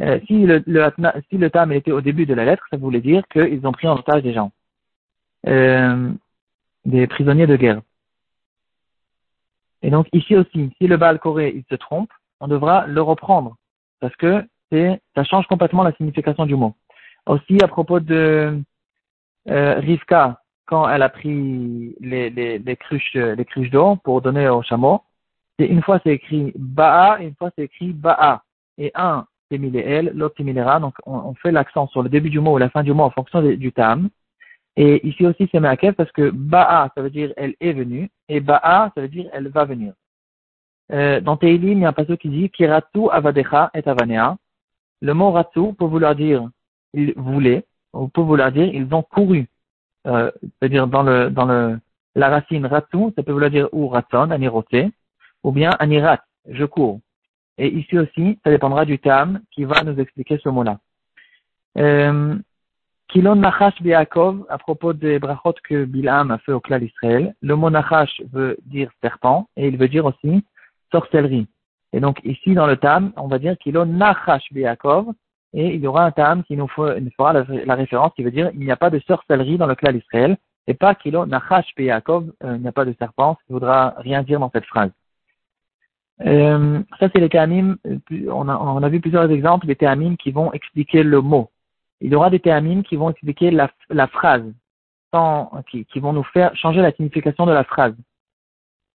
Euh, 0.00 0.20
si 0.26 0.44
le, 0.44 1.48
tam 1.48 1.72
était 1.72 1.92
au 1.92 2.02
début 2.02 2.26
de 2.26 2.34
la 2.34 2.44
lettre, 2.44 2.66
ça 2.70 2.76
voulait 2.76 3.00
dire 3.00 3.26
qu'ils 3.28 3.66
ont 3.66 3.72
pris 3.72 3.88
en 3.88 3.96
otage 3.96 4.22
des 4.22 4.34
gens, 4.34 4.52
euh, 5.46 6.10
des 6.84 7.06
prisonniers 7.06 7.46
de 7.46 7.56
guerre. 7.56 7.80
Et 9.80 9.88
donc 9.88 10.06
ici 10.12 10.36
aussi, 10.36 10.70
si 10.76 10.86
le 10.86 10.98
Baal 10.98 11.18
Corée 11.18 11.54
il 11.56 11.64
se 11.70 11.76
trompe, 11.76 12.10
on 12.40 12.48
devra 12.48 12.86
le 12.86 13.00
reprendre 13.00 13.56
parce 14.00 14.14
que 14.16 14.44
c'est 14.70 15.00
ça 15.14 15.24
change 15.24 15.46
complètement 15.46 15.84
la 15.84 15.92
signification 15.92 16.44
du 16.44 16.54
mot. 16.54 16.74
Aussi 17.24 17.56
à 17.62 17.68
propos 17.68 18.00
de 18.00 18.60
euh, 19.48 19.74
Rivka, 19.78 20.38
quand 20.66 20.88
elle 20.88 21.02
a 21.02 21.08
pris 21.08 21.94
les, 22.00 22.30
les, 22.30 22.58
les 22.58 22.76
cruches 22.76 23.14
les 23.14 23.44
cruches 23.44 23.70
d'eau 23.70 23.96
pour 23.96 24.22
donner 24.22 24.48
au 24.48 24.62
chameau, 24.62 25.02
une 25.58 25.82
fois 25.82 26.00
c'est 26.04 26.14
écrit 26.14 26.52
Ba'a, 26.56 27.18
une 27.20 27.34
fois 27.34 27.50
c'est 27.56 27.64
écrit 27.64 27.92
Ba'a. 27.92 28.42
Et 28.78 28.90
un 28.94 29.26
c'est 29.50 29.60
L, 29.62 30.12
l'autre 30.14 30.34
c'est 30.38 30.62
Ra. 30.62 30.80
Donc 30.80 30.94
on, 31.06 31.16
on 31.16 31.34
fait 31.34 31.52
l'accent 31.52 31.86
sur 31.88 32.02
le 32.02 32.08
début 32.08 32.30
du 32.30 32.40
mot 32.40 32.54
ou 32.54 32.58
la 32.58 32.70
fin 32.70 32.82
du 32.82 32.92
mot 32.92 33.04
en 33.04 33.10
fonction 33.10 33.42
du 33.42 33.72
tam. 33.72 34.08
Et 34.76 35.06
ici 35.06 35.26
aussi 35.26 35.48
c'est 35.52 35.60
Meakev 35.60 35.92
parce 35.94 36.10
que 36.12 36.30
Ba'a 36.30 36.90
ça 36.94 37.02
veut 37.02 37.10
dire 37.10 37.32
elle 37.36 37.54
est 37.60 37.72
venue 37.72 38.10
et 38.28 38.40
Ba'a 38.40 38.90
ça 38.94 39.02
veut 39.02 39.08
dire 39.08 39.28
elle 39.32 39.48
va 39.48 39.64
venir. 39.64 39.92
Euh, 40.92 41.20
dans 41.20 41.36
Teilim, 41.36 41.78
il 41.78 41.82
y 41.82 41.84
a 41.84 41.88
un 41.88 41.92
passage 41.92 42.18
qui 42.18 42.28
dit 42.28 42.50
Kiratu 42.50 43.08
avadecha 43.10 43.70
et 43.74 43.86
avanea. 43.88 44.36
Le 45.00 45.14
mot 45.14 45.30
ratu 45.30 45.72
peut 45.78 45.86
vouloir 45.86 46.14
dire 46.14 46.48
ils 46.92 47.12
voulaient, 47.16 47.64
ou 47.92 48.08
peut 48.08 48.20
vouloir 48.20 48.52
dire 48.52 48.66
ils 48.66 48.92
ont 48.94 49.02
couru. 49.02 49.46
Euh, 50.06 50.30
c'est-à-dire 50.40 50.86
dans 50.86 51.02
le 51.02 51.30
dans 51.30 51.46
le 51.46 51.78
la 52.14 52.28
racine 52.28 52.66
ratu, 52.66 53.12
ça 53.16 53.22
peut 53.22 53.32
vouloir 53.32 53.50
dire 53.50 53.68
ou 53.72 53.88
raton, 53.88 54.30
aniroté, 54.30 54.90
ou 55.42 55.50
bien 55.50 55.70
anirat, 55.78 56.22
je 56.48 56.64
cours. 56.64 57.00
Et 57.58 57.68
ici 57.68 57.98
aussi, 57.98 58.38
ça 58.44 58.50
dépendra 58.50 58.84
du 58.84 58.98
tam 58.98 59.40
qui 59.50 59.64
va 59.64 59.82
nous 59.82 59.98
expliquer 59.98 60.38
ce 60.42 60.48
mot-là. 60.48 60.78
Euh, 61.78 62.36
Kilon 63.08 63.36
Nachash 63.36 63.80
Biakov, 63.82 64.44
à 64.48 64.58
propos 64.58 64.92
des 64.92 65.18
brachot 65.18 65.54
que 65.62 65.84
Bilam 65.84 66.30
a 66.30 66.38
fait 66.38 66.52
au 66.52 66.60
clan 66.60 66.78
d'Israël, 66.78 67.34
le 67.42 67.56
mot 67.56 67.70
Nachash 67.70 68.22
veut 68.32 68.56
dire 68.64 68.90
serpent, 69.02 69.48
et 69.56 69.68
il 69.68 69.76
veut 69.76 69.88
dire 69.88 70.06
aussi 70.06 70.44
sorcellerie. 70.90 71.46
Et 71.92 72.00
donc 72.00 72.20
ici 72.24 72.54
dans 72.54 72.66
le 72.66 72.76
tam, 72.76 73.12
on 73.16 73.28
va 73.28 73.38
dire 73.38 73.54
a 73.54 73.84
nachash 73.84 74.52
be'akov, 74.52 75.12
et 75.54 75.74
il 75.74 75.80
y 75.80 75.86
aura 75.86 76.04
un 76.04 76.10
tam 76.10 76.42
qui 76.42 76.56
nous, 76.56 76.66
fera 76.68 77.32
la, 77.32 77.74
référence 77.74 78.12
qui 78.14 78.24
veut 78.24 78.32
dire 78.32 78.50
il 78.54 78.60
n'y 78.60 78.72
a 78.72 78.76
pas 78.76 78.90
de 78.90 78.98
sorcellerie 78.98 79.56
dans 79.56 79.66
le 79.66 79.76
clan 79.76 79.92
d'Israël, 79.92 80.36
et 80.66 80.74
pas 80.74 80.94
qu'il 80.94 81.16
nachash 81.16 81.72
euh, 81.78 82.00
il 82.42 82.60
n'y 82.60 82.68
a 82.68 82.72
pas 82.72 82.84
de 82.84 82.94
serpent, 82.98 83.36
ce 83.40 83.46
qui 83.46 83.52
voudra 83.52 83.94
rien 83.98 84.22
dire 84.22 84.40
dans 84.40 84.50
cette 84.50 84.66
phrase. 84.66 84.90
Euh, 86.26 86.80
ça 86.98 87.08
c'est 87.12 87.20
les 87.20 87.28
théamim, 87.28 87.76
on 88.28 88.48
a, 88.48 88.56
on 88.56 88.82
a 88.82 88.88
vu 88.88 89.00
plusieurs 89.00 89.30
exemples 89.30 89.66
des 89.66 89.76
théamim 89.76 90.16
qui 90.16 90.32
vont 90.32 90.52
expliquer 90.52 91.02
le 91.04 91.20
mot. 91.20 91.50
Il 92.00 92.10
y 92.12 92.16
aura 92.16 92.30
des 92.30 92.40
théamim 92.40 92.82
qui 92.82 92.96
vont 92.96 93.10
expliquer 93.10 93.50
la, 93.50 93.70
la 93.90 94.08
phrase, 94.08 94.44
qui, 95.70 96.00
vont 96.00 96.12
nous 96.12 96.24
faire 96.24 96.54
changer 96.56 96.82
la 96.82 96.92
signification 96.92 97.46
de 97.46 97.52
la 97.52 97.64
phrase. 97.64 97.94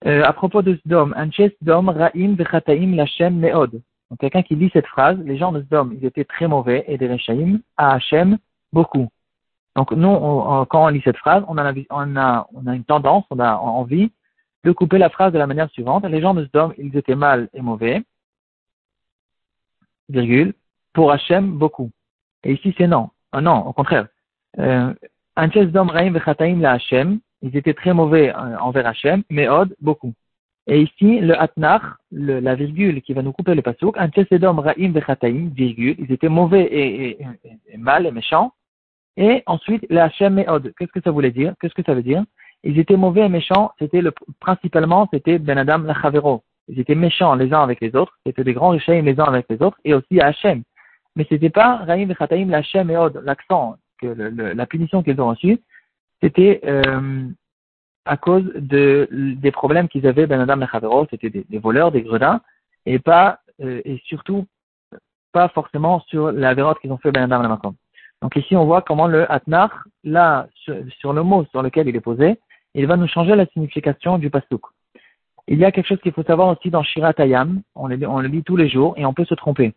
Euh, 0.05 0.23
à 0.23 0.33
propos 0.33 0.61
de 0.61 0.75
Sdom, 0.85 1.13
Anches 1.15 1.53
Sdom 1.61 1.89
Ra'im 1.89 2.35
Vechataim 2.35 2.95
Lachem 2.95 3.39
Meod. 3.39 3.81
Donc 4.09 4.19
quelqu'un 4.19 4.41
qui 4.41 4.55
lit 4.55 4.69
cette 4.73 4.87
phrase, 4.87 5.17
les 5.19 5.37
gens 5.37 5.51
de 5.51 5.61
Sdom, 5.61 5.91
ils 5.91 6.05
étaient 6.05 6.25
très 6.25 6.47
mauvais 6.47 6.83
et 6.87 6.97
des 6.97 7.11
Rechaim 7.11 7.59
à 7.77 7.93
Hachem 7.93 8.37
beaucoup. 8.73 9.09
Donc 9.75 9.91
nous, 9.91 10.13
quand 10.69 10.85
on 10.85 10.87
lit 10.87 11.01
cette 11.03 11.17
phrase, 11.17 11.43
on 11.47 11.57
a, 11.57 11.71
une 12.73 12.83
tendance, 12.85 13.25
on 13.29 13.39
a 13.39 13.55
envie 13.55 14.11
de 14.63 14.71
couper 14.71 14.97
la 14.97 15.09
phrase 15.09 15.31
de 15.31 15.37
la 15.37 15.47
manière 15.47 15.69
suivante. 15.69 16.05
Les 16.05 16.21
gens 16.21 16.33
de 16.33 16.45
Sdom, 16.45 16.73
ils 16.77 16.95
étaient 16.97 17.15
mal 17.15 17.49
et 17.53 17.61
mauvais, 17.61 18.01
virgule, 20.09 20.53
pour 20.93 21.11
Hachem 21.11 21.57
beaucoup. 21.57 21.91
Et 22.43 22.53
ici 22.53 22.73
c'est 22.77 22.87
non. 22.87 23.09
Ah 23.31 23.41
non, 23.41 23.67
au 23.67 23.73
contraire. 23.73 24.07
Euh, 24.57 24.93
ils 27.41 27.55
étaient 27.55 27.73
très 27.73 27.93
mauvais 27.93 28.29
euh, 28.29 28.57
envers 28.59 28.87
Hachem, 28.87 29.23
mais 29.29 29.47
Od, 29.47 29.73
beaucoup. 29.79 30.13
Et 30.71 30.83
ici, 30.83 31.19
le 31.19 31.39
Atnach, 31.41 31.81
la 32.11 32.53
virgule 32.53 33.01
qui 33.01 33.13
va 33.13 33.23
nous 33.23 33.31
couper 33.31 33.55
le 33.55 33.63
pasouk, 33.63 33.97
Antesedom 33.97 34.59
Ra'im 34.59 34.91
Vechataim, 34.91 35.49
virgule, 35.51 35.95
ils 35.97 36.11
étaient 36.11 36.29
mauvais 36.29 36.61
et, 36.61 37.23
et, 37.73 37.77
mal 37.77 38.05
et 38.05 38.11
méchants. 38.11 38.51
Et 39.17 39.41
ensuite, 39.47 39.83
le 39.89 39.97
Hachem 39.97 40.37
et. 40.37 40.45
Qu'est-ce 40.77 40.91
que 40.91 41.01
ça 41.01 41.09
voulait 41.09 41.31
dire? 41.31 41.55
Qu'est-ce 41.59 41.73
que 41.73 41.81
ça 41.83 41.95
veut 41.95 42.03
dire? 42.03 42.23
Ils 42.63 42.77
étaient 42.77 42.97
mauvais 42.97 43.25
et 43.25 43.29
méchants, 43.29 43.71
c'était 43.79 44.01
le, 44.01 44.13
principalement, 44.39 45.09
c'était 45.11 45.39
Ben 45.39 45.57
Adam 45.57 45.79
Lachavero. 45.79 46.43
Ils 46.67 46.79
étaient 46.79 46.93
méchants 46.93 47.33
les 47.33 47.51
uns 47.51 47.63
avec 47.63 47.81
les 47.81 47.95
autres, 47.95 48.13
c'était 48.23 48.43
des 48.43 48.53
grands 48.53 48.69
Rishaim 48.69 49.01
les 49.01 49.19
uns 49.19 49.23
avec 49.23 49.47
les 49.49 49.59
autres, 49.63 49.79
et 49.85 49.95
aussi 49.95 50.21
Hachem. 50.21 50.61
Mais 51.15 51.25
c'était 51.29 51.49
pas 51.49 51.77
Ra'im 51.77 52.05
Vechataim, 52.05 52.51
Hachem 52.51 52.91
et 52.91 52.97
Od, 52.97 53.19
l'accent, 53.23 53.77
que 53.99 54.07
la 54.07 54.65
punition 54.67 55.01
qu'ils 55.01 55.19
ont 55.19 55.29
reçue, 55.29 55.57
c'était 56.21 56.59
euh, 56.65 57.27
à 58.09 58.17
cause 58.17 58.43
de, 58.55 59.07
des 59.11 59.51
problèmes 59.51 59.87
qu'ils 59.87 60.07
avaient, 60.07 60.25
Ben 60.25 60.41
Adam 60.41 60.59
et 60.61 61.07
c'était 61.11 61.29
des, 61.29 61.59
voleurs, 61.59 61.91
des 61.91 62.01
gredins, 62.01 62.41
et 62.87 62.97
pas, 62.97 63.39
euh, 63.61 63.81
et 63.85 64.01
surtout, 64.05 64.47
pas 65.31 65.47
forcément 65.49 65.99
sur 66.07 66.31
la 66.31 66.55
vérote 66.55 66.79
qu'ils 66.79 66.91
ont 66.91 66.97
fait 66.97 67.11
Ben 67.11 67.31
Adam 67.31 67.43
et 67.43 67.67
Donc 68.23 68.35
ici, 68.35 68.55
on 68.55 68.65
voit 68.65 68.81
comment 68.81 69.05
le 69.05 69.31
Atnar, 69.31 69.69
là, 70.03 70.47
sur, 70.55 71.13
le 71.13 71.21
mot 71.21 71.45
sur 71.51 71.61
lequel 71.61 71.87
il 71.87 71.95
est 71.95 72.01
posé, 72.01 72.39
il 72.73 72.87
va 72.87 72.97
nous 72.97 73.07
changer 73.07 73.35
la 73.35 73.45
signification 73.45 74.17
du 74.17 74.31
pasouk. 74.31 74.63
Il 75.47 75.59
y 75.59 75.65
a 75.65 75.71
quelque 75.71 75.87
chose 75.87 76.01
qu'il 76.01 76.11
faut 76.11 76.23
savoir 76.23 76.47
aussi 76.47 76.71
dans 76.71 76.81
Shirat 76.81 77.13
Ayam, 77.19 77.61
on 77.75 77.87
le, 77.87 78.07
on 78.07 78.21
le 78.21 78.27
lit 78.27 78.43
tous 78.43 78.57
les 78.57 78.69
jours, 78.69 78.95
et 78.97 79.05
on 79.05 79.13
peut 79.13 79.25
se 79.25 79.35
tromper. 79.35 79.75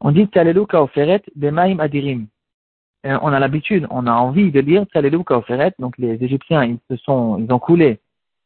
On 0.00 0.12
dit 0.12 0.28
Talelu 0.28 0.66
Kaoferet 0.66 1.22
Bemaim 1.34 1.80
Adirim. 1.80 2.26
Euh, 3.04 3.18
on 3.22 3.32
a 3.32 3.40
l'habitude, 3.40 3.86
on 3.90 4.06
a 4.06 4.12
envie 4.12 4.52
de 4.52 4.60
lire 4.60 4.84
Tsalelou 4.84 5.24
Kaoferet, 5.24 5.72
donc 5.78 5.98
les 5.98 6.22
Égyptiens, 6.22 6.64
ils 6.64 6.78
se 6.88 6.96
sont, 7.02 7.38
ils 7.38 7.52
ont 7.52 7.58
coulé 7.58 8.00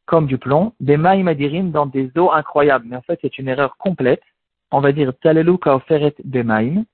comme 0.05 0.25
du 0.25 0.37
plomb, 0.37 0.73
des 0.79 0.97
maïm 0.97 1.71
dans 1.71 1.85
des 1.85 2.09
eaux 2.17 2.31
incroyables. 2.31 2.85
Mais 2.87 2.95
en 2.95 3.01
fait, 3.01 3.19
c'est 3.21 3.37
une 3.37 3.49
erreur 3.49 3.77
complète. 3.77 4.23
On 4.71 4.79
va 4.79 4.93
dire 4.93 5.11
Tsalelou 5.11 5.57
Kaoferet 5.57 6.15
Bemaim. 6.23 6.85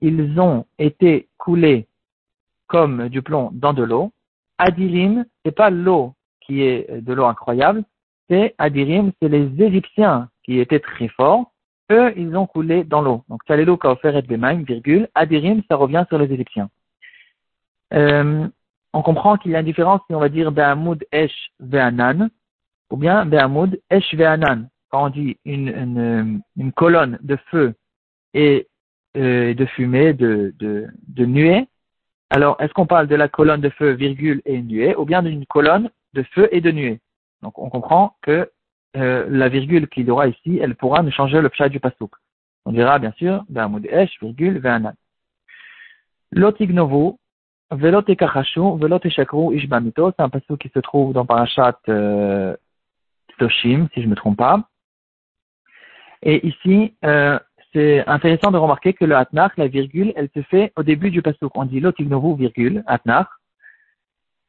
Ils 0.00 0.40
ont 0.40 0.64
été 0.78 1.28
coulés 1.36 1.86
comme 2.68 3.08
du 3.08 3.22
plomb 3.22 3.50
dans 3.52 3.72
de 3.72 3.82
l'eau. 3.82 4.12
Adirim, 4.58 5.24
c'est 5.44 5.54
pas 5.54 5.70
l'eau 5.70 6.14
qui 6.40 6.62
est 6.62 7.02
de 7.02 7.12
l'eau 7.12 7.24
incroyable, 7.24 7.84
c'est 8.28 8.54
Adirim, 8.58 9.12
c'est 9.20 9.28
les 9.28 9.50
Égyptiens 9.62 10.28
qui 10.44 10.60
étaient 10.60 10.80
très 10.80 11.08
forts. 11.08 11.50
Eux, 11.90 12.12
ils 12.16 12.36
ont 12.36 12.46
coulé 12.46 12.84
dans 12.84 13.02
l'eau. 13.02 13.24
Donc, 13.28 13.42
Tsalelou 13.44 13.76
Kaoferet 13.76 14.22
Bemaim, 14.22 14.62
virgule. 14.62 15.08
Adirim, 15.14 15.62
ça 15.68 15.76
revient 15.76 16.04
sur 16.08 16.18
les 16.18 16.32
Égyptiens. 16.32 16.70
Euh, 17.94 18.48
on 18.92 19.02
comprend 19.02 19.36
qu'il 19.36 19.52
y 19.52 19.56
a 19.56 19.60
une 19.60 19.66
différence 19.66 20.00
si 20.06 20.14
on 20.14 20.20
va 20.20 20.28
dire 20.28 20.52
Be'amoud 20.52 21.04
Esh 21.12 21.50
Ve'anan 21.60 22.28
ou 22.90 22.96
bien 22.96 23.24
Be'amoud 23.24 23.80
Esh 23.90 24.14
Ve'anan. 24.14 24.68
Quand 24.90 25.06
on 25.06 25.10
dit 25.10 25.38
une, 25.44 25.68
une, 25.68 26.40
une 26.56 26.72
colonne 26.72 27.18
de 27.22 27.36
feu 27.50 27.74
et 28.34 28.68
euh, 29.16 29.54
de 29.54 29.64
fumée, 29.66 30.12
de, 30.12 30.54
de, 30.58 30.86
de 31.08 31.24
nuée, 31.24 31.66
alors 32.30 32.56
est-ce 32.60 32.72
qu'on 32.72 32.86
parle 32.86 33.06
de 33.06 33.16
la 33.16 33.28
colonne 33.28 33.60
de 33.60 33.70
feu, 33.70 33.90
virgule, 33.92 34.42
et 34.44 34.60
nuée, 34.60 34.96
ou 34.96 35.04
bien 35.04 35.22
d'une 35.22 35.46
colonne 35.46 35.90
de 36.14 36.22
feu 36.34 36.48
et 36.52 36.60
de 36.60 36.70
nuée? 36.70 37.00
Donc 37.42 37.58
on 37.58 37.70
comprend 37.70 38.16
que 38.22 38.50
euh, 38.96 39.26
la 39.28 39.48
virgule 39.48 39.88
qu'il 39.88 40.06
y 40.06 40.10
aura 40.10 40.28
ici, 40.28 40.58
elle 40.62 40.76
pourra 40.76 41.02
nous 41.02 41.10
changer 41.10 41.40
le 41.40 41.48
pshat 41.48 41.68
du 41.68 41.80
pasouk. 41.80 42.12
On 42.64 42.72
dira 42.72 42.98
bien 42.98 43.12
sûr, 43.12 43.44
Be'amoud 43.48 43.86
Esh, 43.86 44.18
virgule, 44.20 44.58
Ve'anan. 44.58 44.94
Lotignovo, 46.32 47.18
Velot 47.70 48.04
ekachashu, 48.08 48.78
velot 48.78 49.00
ishbamito, 49.04 50.12
c'est 50.16 50.22
un 50.22 50.28
passage 50.28 50.58
qui 50.58 50.68
se 50.68 50.78
trouve 50.80 51.12
dans 51.12 51.26
Parashat 51.26 51.78
euh, 51.88 52.56
Toshim, 53.38 53.88
si 53.94 54.00
je 54.00 54.06
ne 54.06 54.10
me 54.10 54.16
trompe 54.16 54.38
pas. 54.38 54.68
Et 56.22 56.46
ici, 56.46 56.94
euh, 57.04 57.38
c'est 57.72 58.06
intéressant 58.06 58.50
de 58.50 58.58
remarquer 58.58 58.92
que 58.92 59.04
le 59.04 59.16
atnach, 59.16 59.52
la 59.56 59.68
virgule, 59.68 60.12
elle 60.16 60.28
se 60.34 60.42
fait 60.42 60.72
au 60.76 60.82
début 60.82 61.10
du 61.10 61.22
passage. 61.22 61.48
On 61.54 61.64
dit 61.64 61.80
lotignovu, 61.80 62.36
virgule, 62.36 62.84
atnach. 62.86 63.28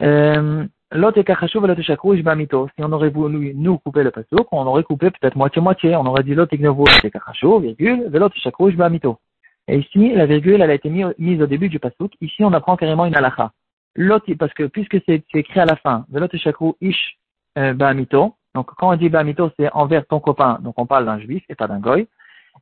Euh, 0.02 0.66
Lot 0.92 1.18
ekachashu 1.18 1.60
velot 1.60 1.80
eshakru 1.80 2.16
ishbamito. 2.16 2.70
Si 2.76 2.84
on 2.84 2.92
aurait 2.92 3.10
voulu 3.10 3.54
nous 3.56 3.80
couper 3.80 4.04
le 4.04 4.12
passage, 4.12 4.40
on 4.52 4.66
aurait 4.66 4.84
coupé 4.84 5.10
peut-être 5.10 5.36
moitié-moitié. 5.36 5.96
On 5.96 6.06
aurait 6.06 6.24
dit 6.24 6.36
lot 6.36 6.48
ignovu, 6.52 6.84
ekachashu, 7.04 7.60
virgule, 7.60 8.08
velot 8.10 8.30
eshakru 8.36 8.70
ishbamito. 8.70 9.18
Et 9.68 9.80
ici, 9.80 10.14
la 10.14 10.26
virgule, 10.26 10.62
elle 10.62 10.70
a 10.70 10.76
été 10.76 10.90
mise 10.90 11.42
au 11.42 11.48
début 11.48 11.70
du 11.70 11.80
pasouk. 11.80 12.14
Ici, 12.22 12.44
on 12.44 12.54
apprend 12.54 12.76
carrément 12.78 13.06
une 13.06 13.16
halakha. 13.16 13.52
parce 14.38 14.54
que 14.54 14.64
puisque 14.68 14.98
c'est 15.08 15.24
écrit 15.34 15.60
à 15.60 15.66
la 15.66 15.76
fin, 15.78 16.06
velot 16.10 16.28
shakru 16.34 16.74
ish 16.82 17.18
euh, 17.58 17.74
ba'amito. 17.74 18.36
Donc, 18.54 18.68
quand 18.78 18.92
on 18.92 18.96
dit 18.96 19.10
ba'amito, 19.10 19.52
c'est 19.58 19.72
envers 19.74 20.06
ton 20.06 20.20
copain. 20.20 20.60
Donc, 20.62 20.76
on 20.78 20.86
parle 20.86 21.06
d'un 21.06 21.20
juif 21.20 21.44
et 21.50 21.56
pas 21.56 21.68
d'un 21.68 21.80
goy. 21.80 22.08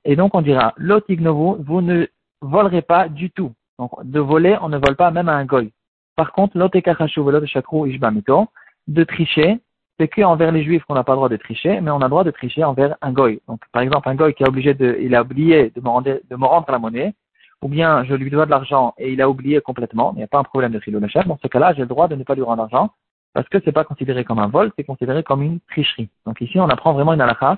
Et 0.06 0.16
donc, 0.16 0.34
on 0.34 0.42
dira, 0.42 0.74
lotignovu, 0.78 1.62
vous 1.64 1.82
ne 1.82 2.08
volerez 2.42 2.82
pas 2.82 3.10
du 3.10 3.32
tout. 3.32 3.52
Donc, 3.80 3.92
de 4.04 4.20
voler, 4.20 4.58
on 4.62 4.70
ne 4.70 4.78
vole 4.78 4.96
pas 4.96 5.12
même 5.12 5.30
à 5.30 5.36
un 5.36 5.46
goy. 5.46 5.72
Par 6.16 6.32
contre, 6.32 6.58
lotekachashu 6.58 7.22
velot 7.22 7.46
shakru 7.46 7.90
ish 7.90 8.00
ba'amito, 8.00 8.48
de 8.88 9.04
tricher, 9.04 9.60
c'est 10.00 10.08
qu'envers 10.08 10.52
les 10.52 10.64
juifs 10.64 10.84
qu'on 10.86 10.96
n'a 10.96 11.04
pas 11.04 11.14
le 11.14 11.18
droit 11.18 11.30
de 11.30 11.38
tricher, 11.38 11.80
mais 11.82 11.92
on 11.92 12.02
a 12.02 12.06
le 12.06 12.10
droit 12.10 12.24
de 12.24 12.32
tricher 12.32 12.64
envers 12.64 12.96
un 13.02 13.12
goy. 13.12 13.42
Donc, 13.48 13.62
par 13.72 13.82
exemple, 13.82 14.10
un 14.10 14.16
goy 14.16 14.34
qui 14.34 14.44
a 14.44 14.48
obligé 14.48 14.74
de, 14.74 14.98
il 15.00 15.14
a 15.16 15.22
oublié 15.22 15.72
de 15.76 15.82
me 15.82 15.90
rendre, 15.90 16.20
de 16.30 16.36
me 16.36 16.46
rendre 16.46 16.72
la 16.72 16.80
monnaie, 16.80 17.14
ou 17.62 17.68
bien 17.68 18.04
je 18.04 18.14
lui 18.16 18.30
dois 18.30 18.46
de 18.46 18.52
l'argent 18.52 18.94
et 18.98 19.14
il 19.14 19.22
a 19.22 19.30
oublié 19.30 19.62
complètement, 19.62 20.12
il 20.14 20.18
n'y 20.18 20.24
a 20.24 20.28
pas 20.28 20.40
un 20.40 20.44
problème 20.44 20.72
de 20.72 20.82
le 20.86 21.08
chef. 21.08 21.28
Dans 21.28 21.38
ce 21.42 21.48
cas-là, 21.48 21.74
j'ai 21.74 21.82
le 21.82 21.88
droit 21.88 22.08
de 22.08 22.16
ne 22.16 22.24
pas 22.24 22.36
lui 22.36 22.42
rendre 22.42 22.62
l'argent, 22.62 22.92
parce 23.34 23.48
que 23.50 23.60
c'est 23.64 23.72
pas 23.72 23.84
considéré 23.84 24.24
comme 24.24 24.40
un 24.40 24.48
vol, 24.48 24.72
c'est 24.76 24.84
considéré 24.84 25.24
comme 25.24 25.44
une 25.44 25.60
tricherie. 25.62 26.10
Donc 26.26 26.42
ici, 26.42 26.60
on 26.60 26.70
apprend 26.70 26.94
vraiment 26.94 27.14
une 27.14 27.22
halakha, 27.22 27.58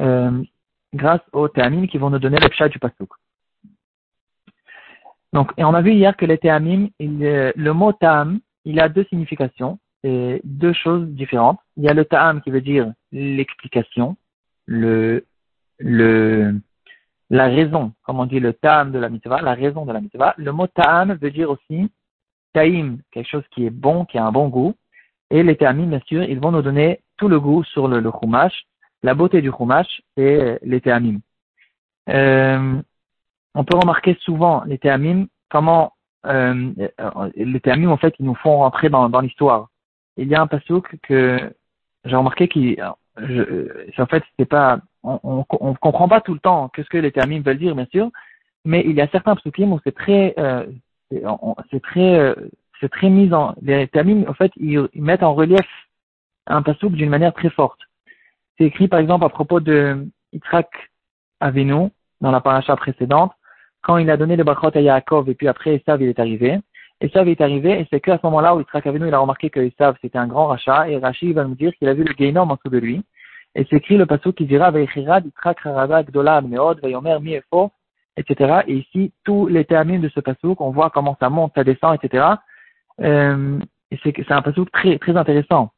euh, 0.00 0.42
grâce 0.94 1.20
aux 1.32 1.48
théamim 1.48 1.86
qui 1.86 1.98
vont 1.98 2.10
nous 2.10 2.18
donner 2.18 2.38
le 2.38 2.48
pshat 2.48 2.68
du 2.68 2.78
pasouk. 2.78 3.10
Donc, 5.32 5.52
et 5.56 5.64
on 5.64 5.74
a 5.74 5.82
vu 5.82 5.92
hier 5.92 6.16
que 6.16 6.24
les 6.24 6.38
théamim, 6.38 6.88
euh, 7.00 7.52
le 7.54 7.72
mot 7.72 7.92
ta'am, 7.92 8.40
il 8.64 8.80
a 8.80 8.88
deux 8.88 9.04
significations 9.04 9.78
deux 10.44 10.72
choses 10.72 11.06
différentes. 11.08 11.58
Il 11.76 11.84
y 11.84 11.88
a 11.88 11.94
le 11.94 12.04
ta'am 12.04 12.40
qui 12.40 12.50
veut 12.50 12.60
dire 12.60 12.92
l'explication, 13.12 14.16
le, 14.66 15.24
le, 15.78 16.54
la 17.30 17.46
raison, 17.46 17.92
comme 18.04 18.20
on 18.20 18.26
dit 18.26 18.40
le 18.40 18.52
ta'am 18.52 18.92
de 18.92 18.98
la 18.98 19.08
mitzvah, 19.08 19.40
la 19.42 19.54
raison 19.54 19.84
de 19.84 19.92
la 19.92 20.00
mitzvah. 20.00 20.34
Le 20.36 20.52
mot 20.52 20.66
ta'am 20.66 21.14
veut 21.14 21.30
dire 21.30 21.50
aussi 21.50 21.90
ta'im, 22.52 22.98
quelque 23.10 23.28
chose 23.28 23.44
qui 23.50 23.66
est 23.66 23.70
bon, 23.70 24.04
qui 24.04 24.18
a 24.18 24.24
un 24.24 24.32
bon 24.32 24.48
goût. 24.48 24.74
Et 25.30 25.42
les 25.42 25.56
ta'amim, 25.56 25.86
bien 25.86 26.00
sûr, 26.06 26.22
ils 26.22 26.38
vont 26.38 26.52
nous 26.52 26.62
donner 26.62 27.00
tout 27.16 27.28
le 27.28 27.40
goût 27.40 27.64
sur 27.64 27.88
le, 27.88 28.00
le 28.00 28.10
chumash. 28.10 28.66
La 29.02 29.14
beauté 29.14 29.42
du 29.42 29.50
chumash, 29.50 30.02
c'est 30.16 30.58
les 30.62 30.80
ta'amim. 30.80 31.18
Euh, 32.08 32.80
on 33.54 33.64
peut 33.64 33.76
remarquer 33.76 34.16
souvent 34.20 34.62
les 34.64 34.78
ta'amim, 34.78 35.26
comment 35.48 35.92
euh, 36.26 36.72
les 37.34 37.60
ta'amim, 37.60 37.90
en 37.90 37.96
fait, 37.96 38.14
ils 38.18 38.26
nous 38.26 38.34
font 38.36 38.58
rentrer 38.58 38.88
dans 38.88 39.20
l'histoire 39.20 39.68
il 40.16 40.28
y 40.28 40.34
a 40.34 40.40
un 40.40 40.46
passouk 40.46 40.96
que 41.02 41.38
j'ai 42.04 42.16
remarqué 42.16 42.48
qui, 42.48 42.78
en 42.82 44.06
fait, 44.06 44.22
c'est 44.38 44.46
pas, 44.46 44.80
on, 45.02 45.44
on, 45.48 45.74
comprend 45.74 46.08
pas 46.08 46.20
tout 46.20 46.34
le 46.34 46.40
temps 46.40 46.68
qu'est-ce 46.68 46.88
que 46.88 46.98
les 46.98 47.12
termines 47.12 47.42
veulent 47.42 47.58
dire, 47.58 47.74
bien 47.74 47.86
sûr, 47.90 48.10
mais 48.64 48.82
il 48.86 48.96
y 48.96 49.00
a 49.00 49.08
certains 49.08 49.36
psukim 49.36 49.72
où 49.72 49.80
c'est 49.84 49.94
très, 49.94 50.34
euh, 50.38 50.66
c'est 51.70 51.82
très, 51.82 52.18
euh, 52.18 52.34
c'est 52.80 52.90
très 52.90 53.08
mis 53.08 53.32
en, 53.32 53.54
les 53.62 53.86
termines, 53.88 54.28
en 54.28 54.34
fait, 54.34 54.52
ils, 54.56 54.88
mettent 54.94 55.22
en 55.22 55.34
relief 55.34 55.66
un 56.46 56.62
passouk 56.62 56.92
d'une 56.92 57.10
manière 57.10 57.32
très 57.32 57.50
forte. 57.50 57.80
C'est 58.58 58.64
écrit, 58.64 58.88
par 58.88 59.00
exemple, 59.00 59.24
à 59.24 59.28
propos 59.28 59.60
de 59.60 60.06
Yitzhak 60.32 60.68
Avinu, 61.40 61.90
dans 62.20 62.30
la 62.30 62.40
paracha 62.40 62.74
précédente, 62.76 63.32
quand 63.82 63.98
il 63.98 64.10
a 64.10 64.16
donné 64.16 64.36
le 64.36 64.44
brachot 64.44 64.70
à 64.74 64.80
Yaakov 64.80 65.28
et 65.28 65.34
puis 65.34 65.48
après 65.48 65.76
Esav 65.76 66.02
il 66.02 66.08
est 66.08 66.18
arrivé, 66.18 66.58
Esav 67.00 67.28
est 67.28 67.40
arrivé, 67.40 67.80
et 67.80 67.86
c'est 67.90 68.00
qu'à 68.00 68.16
ce 68.16 68.26
moment-là 68.26 68.54
où 68.54 68.60
Yitzhak 68.60 68.86
Avinu, 68.86 69.12
a 69.12 69.18
remarqué 69.18 69.50
que 69.50 69.60
Esav, 69.60 69.96
c'était 70.00 70.18
un 70.18 70.26
grand 70.26 70.46
rachat, 70.46 70.88
et 70.88 70.98
Rashi 70.98 71.32
va 71.32 71.44
nous 71.44 71.54
dire 71.54 71.74
qu'il 71.74 71.88
a 71.88 71.94
vu 71.94 72.04
le 72.04 72.14
Gainom 72.14 72.42
en 72.42 72.54
dessous 72.54 72.70
de 72.70 72.78
lui. 72.78 73.02
Et 73.54 73.66
c'est 73.68 73.76
écrit 73.76 73.96
le 73.96 74.06
passage 74.06 74.32
qui 74.32 74.46
dira, 74.46 74.70
Yitzhak 74.70 75.64
Harada, 75.64 76.02
Gdola, 76.04 76.40
Meod, 76.40 76.80
Vayomer, 76.80 77.18
Miefo, 77.20 77.70
etc. 78.16 78.60
Et 78.66 78.76
ici, 78.76 79.12
tous 79.24 79.46
les 79.46 79.64
termes 79.64 80.00
de 80.00 80.08
ce 80.08 80.20
passouk, 80.20 80.60
on 80.60 80.70
voit 80.70 80.90
comment 80.90 81.16
ça 81.20 81.28
monte, 81.28 81.52
ça 81.54 81.64
descend, 81.64 81.98
etc. 82.02 82.24
Euh, 83.00 83.58
et 83.90 83.98
c'est 84.02 84.32
un 84.32 84.42
passouk 84.42 84.70
très, 84.72 84.98
intéressant. 85.16 85.70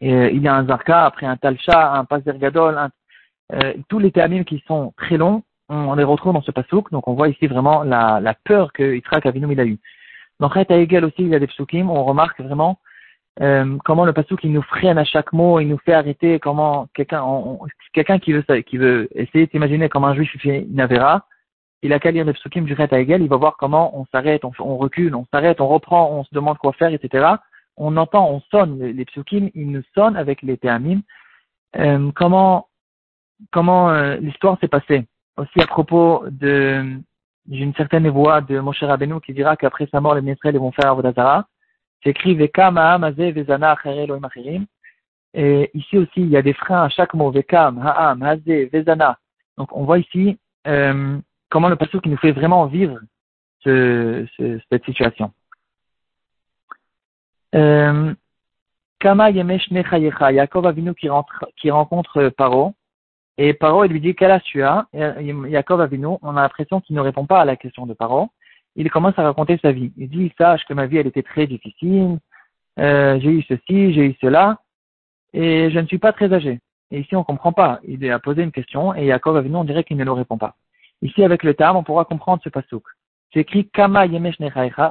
Et, 0.00 0.12
euh, 0.12 0.30
il 0.30 0.42
y 0.42 0.48
a 0.48 0.54
un 0.54 0.66
Zarka, 0.66 1.04
après 1.04 1.26
un 1.26 1.36
Talcha, 1.36 1.94
un 1.94 2.04
Pazer 2.04 2.38
Gadol, 2.38 2.78
euh, 3.52 3.74
tous 3.88 3.98
les 3.98 4.10
termes 4.10 4.44
qui 4.44 4.62
sont 4.66 4.92
très 4.96 5.16
longs, 5.16 5.42
on, 5.68 5.94
les 5.94 6.04
retrouve 6.04 6.32
dans 6.32 6.42
ce 6.42 6.50
passouk. 6.50 6.90
Donc 6.90 7.06
on 7.08 7.14
voit 7.14 7.28
ici 7.28 7.46
vraiment 7.46 7.82
la, 7.82 8.34
peur 8.44 8.72
que 8.72 8.94
Yitzhak 8.94 9.26
Avinu 9.26 9.58
a 9.58 9.64
eue. 9.64 9.78
Dans 10.40 10.50
Chet 10.50 10.66
Egel 10.70 11.04
aussi, 11.04 11.22
il 11.22 11.28
y 11.28 11.34
a 11.34 11.38
des 11.38 11.46
psukim, 11.46 11.90
on 11.90 12.04
remarque 12.04 12.40
vraiment 12.40 12.78
euh, 13.42 13.76
comment 13.84 14.04
le 14.06 14.14
pasuk 14.14 14.42
il 14.44 14.52
nous 14.52 14.62
freine 14.62 14.96
à 14.96 15.04
chaque 15.04 15.32
mot, 15.32 15.60
il 15.60 15.68
nous 15.68 15.78
fait 15.78 15.92
arrêter, 15.92 16.38
comment 16.38 16.88
quelqu'un 16.94 17.22
quelqu'un 17.92 18.18
qui 18.18 18.32
veut 18.32 18.42
qui 18.62 18.78
veut 18.78 19.08
essayer 19.14 19.46
d'imaginer 19.46 19.88
comment 19.88 20.08
un 20.08 20.14
juif 20.14 20.34
fait 20.40 20.66
une 20.70 20.80
avéra, 20.80 21.26
il 21.82 21.92
a 21.92 22.00
qu'à 22.00 22.10
lire 22.10 22.24
les 22.24 22.32
psukim 22.32 22.64
du 22.64 22.74
Chet 22.74 22.92
Egel, 22.92 23.22
il 23.22 23.28
va 23.28 23.36
voir 23.36 23.56
comment 23.58 23.98
on 23.98 24.06
s'arrête, 24.06 24.42
on, 24.44 24.76
recule, 24.76 25.14
on 25.14 25.26
s'arrête, 25.32 25.60
on 25.60 25.68
reprend, 25.68 26.10
on 26.10 26.24
se 26.24 26.34
demande 26.34 26.58
quoi 26.58 26.72
faire, 26.72 26.92
etc. 26.92 27.26
On 27.76 27.96
entend, 27.98 28.30
on 28.30 28.40
sonne, 28.50 28.82
les, 28.82 29.04
psukim, 29.04 29.50
ils 29.54 29.70
nous 29.70 29.82
sonnent 29.94 30.16
avec 30.16 30.40
les 30.42 30.56
théamim. 30.56 31.00
Euh, 31.76 32.10
comment 32.14 32.68
comment 33.52 33.90
euh, 33.90 34.16
l'histoire 34.16 34.58
s'est 34.60 34.68
passée? 34.68 35.06
Aussi 35.36 35.60
à 35.60 35.66
propos 35.66 36.24
de 36.30 36.98
d'une 37.46 37.74
certaine 37.74 38.08
voix 38.08 38.40
de 38.40 38.58
Moshe 38.60 38.82
Rabbeinu 38.82 39.20
qui 39.20 39.32
dira 39.32 39.56
qu'après 39.56 39.86
sa 39.90 40.00
mort, 40.00 40.14
les 40.14 40.32
Israël 40.32 40.58
vont 40.58 40.72
faire 40.72 40.90
Avodazara. 40.90 41.46
C'est 42.02 42.10
écrit 42.10 42.34
Vekam 42.34 42.78
Ha'am 42.78 43.08
Vezana 43.10 43.72
Achirim. 43.72 44.66
Et 45.34 45.70
ici 45.74 45.98
aussi, 45.98 46.20
il 46.20 46.28
y 46.28 46.36
a 46.36 46.42
des 46.42 46.54
freins 46.54 46.84
à 46.84 46.88
chaque 46.88 47.14
mot. 47.14 47.30
Vekam, 47.30 47.78
Ha'am, 47.78 48.22
Hazé, 48.22 48.66
Vezana. 48.66 49.18
Donc, 49.58 49.76
on 49.76 49.84
voit 49.84 49.98
ici 49.98 50.38
euh, 50.66 51.18
comment 51.50 51.68
le 51.68 51.76
passage 51.76 52.00
qui 52.00 52.08
nous 52.08 52.16
fait 52.16 52.32
vraiment 52.32 52.66
vivre 52.66 52.98
ce, 53.60 54.26
ce, 54.36 54.60
cette 54.70 54.84
situation. 54.84 55.32
Euh, 57.54 58.14
Kama 58.98 59.30
Yemesh 59.30 59.70
Nechayecha, 59.70 60.32
Yaakov 60.32 60.66
Avinu 60.66 60.94
qui 60.94 61.70
rencontre 61.70 62.28
Paro. 62.30 62.74
Et 63.38 63.52
Paro, 63.52 63.84
il 63.84 63.92
lui 63.92 64.00
dit, 64.00 64.14
quel 64.14 64.30
âge 64.30 64.42
tu 64.44 64.62
as? 64.62 64.86
Euh, 64.94 65.46
Yaakov 65.48 65.80
Avinu, 65.80 66.06
on 66.22 66.36
a 66.36 66.42
l'impression 66.42 66.80
qu'il 66.80 66.96
ne 66.96 67.00
répond 67.00 67.26
pas 67.26 67.40
à 67.40 67.44
la 67.44 67.56
question 67.56 67.86
de 67.86 67.92
Paro. 67.92 68.30
Il 68.76 68.90
commence 68.90 69.18
à 69.18 69.22
raconter 69.22 69.58
sa 69.60 69.72
vie. 69.72 69.92
Il 69.96 70.08
dit, 70.08 70.32
sache 70.38 70.64
que 70.64 70.74
ma 70.74 70.86
vie, 70.86 70.98
elle 70.98 71.06
était 71.06 71.22
très 71.22 71.46
difficile. 71.46 72.18
Euh, 72.78 73.18
j'ai 73.20 73.30
eu 73.30 73.42
ceci, 73.42 73.92
j'ai 73.92 74.06
eu 74.06 74.16
cela. 74.20 74.58
Et 75.34 75.70
je 75.70 75.78
ne 75.78 75.86
suis 75.86 75.98
pas 75.98 76.12
très 76.12 76.32
âgé. 76.32 76.60
Et 76.90 77.00
ici, 77.00 77.14
on 77.14 77.20
ne 77.20 77.24
comprend 77.24 77.52
pas. 77.52 77.80
Il 77.84 78.10
a 78.10 78.18
posé 78.18 78.42
une 78.42 78.52
question 78.52 78.94
et 78.94 79.06
Yaakov 79.06 79.36
Avinu, 79.36 79.56
on 79.56 79.64
dirait 79.64 79.84
qu'il 79.84 79.96
ne 79.96 80.04
le 80.04 80.12
répond 80.12 80.38
pas. 80.38 80.54
Ici, 81.02 81.22
avec 81.22 81.42
le 81.42 81.54
terme, 81.54 81.76
on 81.76 81.82
pourra 81.82 82.04
comprendre 82.04 82.42
ce 82.42 82.48
pasouk. 82.48 82.84
C'est 83.32 83.40
écrit 83.40 83.68
Kama 83.68 84.06
Yemesh 84.06 84.38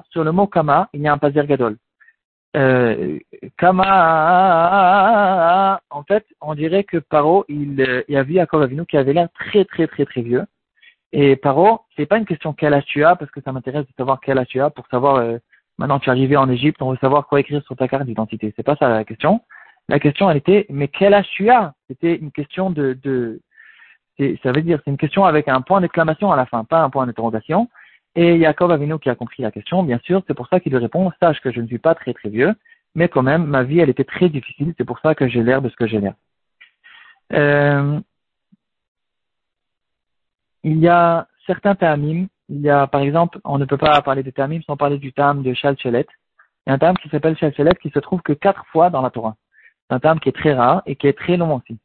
Sur 0.10 0.23
le 0.23 0.31
mot 0.31 0.45
Kama, 0.45 0.89
il 0.93 1.01
y 1.01 1.08
a 1.08 1.13
un 1.13 1.17
pasir 1.17 1.47
gadol. 1.47 1.77
Euh, 2.56 3.20
Kama, 3.58 3.91
en 5.89 6.04
fait, 6.04 6.26
on 6.41 6.56
dirait 6.56 6.86
que 6.86 6.98
Paro, 6.98 7.44
il, 7.50 7.82
euh, 7.82 8.04
il 8.08 8.15
a 8.15 8.24
vu 8.24 8.34
Yaakov 8.34 8.62
Avinu 8.62 8.86
qui 8.86 8.98
avait 8.98 9.13
l'air 9.13 9.28
très 9.34 9.65
très 9.65 9.88
très 9.88 10.06
très 10.06 10.22
vieux. 10.22 10.46
Et 11.12 11.36
Paro, 11.36 11.82
c'est 11.96 12.06
pas 12.06 12.18
une 12.18 12.26
question 12.26 12.54
quel 12.54 12.74
âge 12.74 12.86
tu 12.86 13.04
as, 13.04 13.15
parce 13.15 13.32
que 13.32 13.41
ça 13.41 13.52
m'intéresse 13.52 13.86
de 13.86 13.94
savoir 13.98 14.20
quel 14.22 14.38
âge 14.38 14.48
tu 14.48 14.62
as 14.62 14.70
pour 14.70 14.88
savoir, 14.88 15.18
euh, 15.18 15.38
maintenant 15.78 16.00
tu 16.00 16.10
es 16.10 16.12
arrivé 16.12 16.38
en 16.38 16.50
Égypte, 16.50 16.82
on 16.82 16.91
veut 16.91 16.98
savoir 16.98 17.28
quoi 17.28 17.41
écrire 17.41 17.62
sur 17.63 17.76
ta 17.76 17.88
carte 17.88 18.06
d'identité. 18.06 18.54
C'est 18.56 18.63
pas 18.63 18.76
ça 18.78 18.89
la 18.89 19.04
question. 19.04 19.41
La 19.89 20.00
question, 20.00 20.30
elle 20.32 20.38
était, 20.38 20.65
mais 20.70 20.88
quel 20.88 21.13
âge 21.13 21.28
tu 21.32 21.50
as? 21.50 21.74
C'était 21.88 22.15
une 22.15 22.32
question 22.32 22.70
de, 22.72 22.98
de 23.04 23.39
ça 24.44 24.52
veut 24.54 24.62
dire, 24.62 24.80
c'est 24.84 24.91
une 24.91 24.98
question 24.98 25.26
avec 25.26 25.50
un 25.50 25.62
point 25.62 25.82
d'exclamation 25.82 26.32
à 26.32 26.38
la 26.38 26.46
fin, 26.46 26.63
pas 26.63 26.82
un 26.82 26.89
point 26.89 27.06
d'interrogation. 27.06 27.70
Et 28.15 28.38
Yaakov 28.38 28.71
Avinu 28.71 28.97
qui 28.99 29.10
a 29.10 29.15
compris 29.15 29.43
la 29.43 29.51
question, 29.51 29.84
bien 29.84 29.99
sûr, 30.04 30.23
c'est 30.28 30.34
pour 30.34 30.47
ça 30.47 30.60
qu'il 30.60 30.71
lui 30.71 30.80
répond, 30.80 31.12
sache 31.19 31.41
que 31.41 31.51
je 31.51 31.60
ne 31.60 31.67
suis 31.67 31.80
pas 31.80 31.95
très 31.95 32.13
très 32.13 32.30
vieux, 32.30 32.54
mais 32.95 33.10
quand 33.10 33.23
même, 33.23 33.45
ma 33.45 33.63
vie, 33.63 33.80
elle 33.80 33.89
était 33.89 34.06
très 34.06 34.30
difficile, 34.30 34.73
c'est 34.78 34.86
pour 34.86 34.99
ça 34.99 35.15
que 35.15 35.28
j'ai 35.28 35.43
l'air 35.43 35.62
de 35.62 35.69
ce 35.69 35.75
que 35.75 35.86
j'ai 35.86 35.99
l'air. 35.99 36.13
Euh, 37.34 37.99
il 40.63 40.80
y 40.80 40.88
a 40.88 41.28
certains 41.45 41.75
tamim, 41.75 42.28
il 42.49 42.62
y 42.62 42.69
a 42.69 42.88
par 42.88 43.01
exemple, 43.01 43.39
on 43.43 43.58
ne 43.58 43.65
peut 43.65 43.78
pas 43.78 44.01
parler 44.01 44.23
de 44.23 44.32
tamim 44.32 44.62
sans 44.62 44.78
parler 44.78 44.97
du 44.97 45.12
tam 45.12 45.43
de 45.43 45.54
Shalchelet. 45.54 46.08
Il 46.65 46.69
y 46.69 46.71
a 46.71 46.75
un 46.75 46.80
tam 46.80 46.97
qui 46.97 47.10
s'appelle 47.10 47.38
Shalchelet 47.38 47.75
qui 47.82 47.89
se 47.89 47.99
trouve 47.99 48.21
que 48.21 48.34
quatre 48.34 48.65
fois 48.67 48.89
dans 48.89 49.01
la 49.01 49.10
Torah. 49.10 49.36
C'est 49.88 49.95
un 49.95 49.99
tam 49.99 50.19
qui 50.19 50.30
est 50.30 50.32
très 50.32 50.54
rare 50.54 50.82
et 50.86 50.95
qui 50.95 51.08
est 51.08 51.17
très 51.17 51.38
long 51.38 51.56
aussi. 51.56 51.78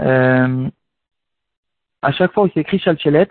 Euh, 0.00 0.68
à 2.02 2.12
chaque 2.12 2.32
fois 2.32 2.44
où 2.44 2.50
c'est 2.52 2.60
écrit 2.60 2.78
Shalchelet, 2.78 3.28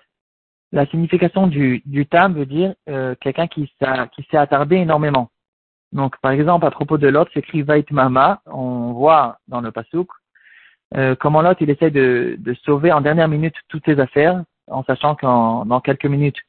la 0.73 0.87
signification 0.87 1.45
du, 1.45 1.83
du 1.85 2.07
tam 2.07 2.33
veut 2.33 2.47
dire 2.47 2.73
euh, 2.89 3.13
quelqu'un 3.21 3.47
qui, 3.47 3.71
qui 4.15 4.27
s'est 4.29 4.37
attardé 4.37 4.77
énormément. 4.77 5.29
Donc, 5.91 6.17
par 6.19 6.31
exemple, 6.31 6.65
à 6.65 6.71
propos 6.71 6.97
de 6.97 7.07
Lot, 7.07 7.29
c'est 7.31 7.41
écrit 7.41 7.61
Vait 7.61 7.85
Mama. 7.91 8.41
On 8.47 8.93
voit 8.93 9.37
dans 9.47 9.61
le 9.61 9.71
Pasuk 9.71 10.09
euh, 10.97 11.15
comment 11.19 11.43
Lot 11.43 11.57
il 11.61 11.69
essaie 11.69 11.91
de, 11.91 12.35
de, 12.39 12.53
sauver 12.65 12.91
en 12.91 13.01
dernière 13.01 13.27
minute 13.27 13.53
toutes 13.69 13.85
ses 13.85 13.99
affaires, 13.99 14.43
en 14.67 14.83
sachant 14.83 15.15
qu'en 15.15 15.65
dans 15.65 15.79
quelques 15.79 16.05
minutes, 16.05 16.39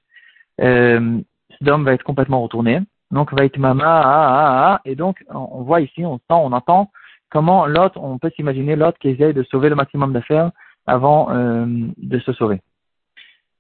euh, 0.63 1.21
Sodome 1.59 1.85
va 1.85 1.93
être 1.93 2.03
complètement 2.03 2.41
retourné. 2.43 2.81
Donc, 3.11 3.33
Vait 3.35 3.53
Mama, 3.59 3.85
ah, 3.87 4.03
ah, 4.05 4.73
ah, 4.73 4.81
et 4.87 4.97
donc 4.97 5.23
on, 5.29 5.63
voit 5.63 5.83
ici, 5.83 6.05
on 6.07 6.17
sent, 6.17 6.23
on 6.31 6.53
entend 6.53 6.91
comment 7.31 7.67
Lot, 7.67 7.93
on 7.97 8.19
peut 8.19 8.31
s'imaginer 8.35 8.75
Lot 8.75 8.97
qui 8.99 9.11
essaie 9.11 9.35
de 9.35 9.43
sauver 9.43 9.69
le 9.69 9.77
maximum 9.77 10.15
d'affaires 10.15 10.51
avant 10.87 11.31
euh, 11.31 11.67
de 11.99 12.19
se 12.21 12.33
sauver. 12.33 12.63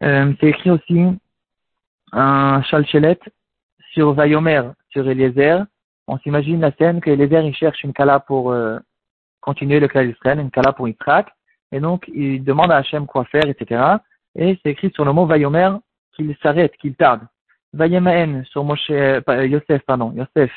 Euh, 0.05 0.33
c'est 0.38 0.49
écrit 0.49 0.71
aussi 0.71 1.03
un 2.12 2.62
chalchelet 2.62 3.19
sur 3.93 4.12
Vayomer, 4.12 4.62
sur 4.90 5.09
Eliezer. 5.09 5.64
On 6.07 6.19
s'imagine 6.19 6.61
la 6.61 6.73
scène 6.73 7.01
que 7.01 7.11
Eliezer 7.11 7.43
il 7.43 7.55
cherche 7.55 7.83
une 7.85 7.95
kala 7.95 8.21
pour 8.21 8.53
euh, 8.53 8.79
continuer 9.40 9.81
le 9.81 9.88
clan 9.88 10.05
d'Israël, 10.05 10.40
une 10.40 10.51
kala 10.51 10.73
pour 10.73 10.88
Yitzhak. 10.88 11.29
Et 11.73 11.81
donc, 11.81 12.09
il 12.14 12.45
demande 12.45 12.71
à 12.71 12.77
Hachem 12.77 13.07
quoi 13.07 13.25
faire, 13.25 13.47
etc. 13.47 13.97
Et 14.37 14.59
c'est 14.62 14.71
écrit 14.71 14.90
sur 14.95 15.05
le 15.05 15.12
mot 15.12 15.27
Vayomer 15.27 15.71
qu'il 16.14 16.37
s'arrête, 16.43 16.77
qu'il 16.77 16.95
tarde. 16.95 17.23
Vayemaen 17.73 18.45
sur 18.45 18.62
Moshe, 18.62 18.90
euh, 18.90 19.21
Yosef, 19.29 19.83
pardon, 19.83 20.12
Yosef. 20.12 20.53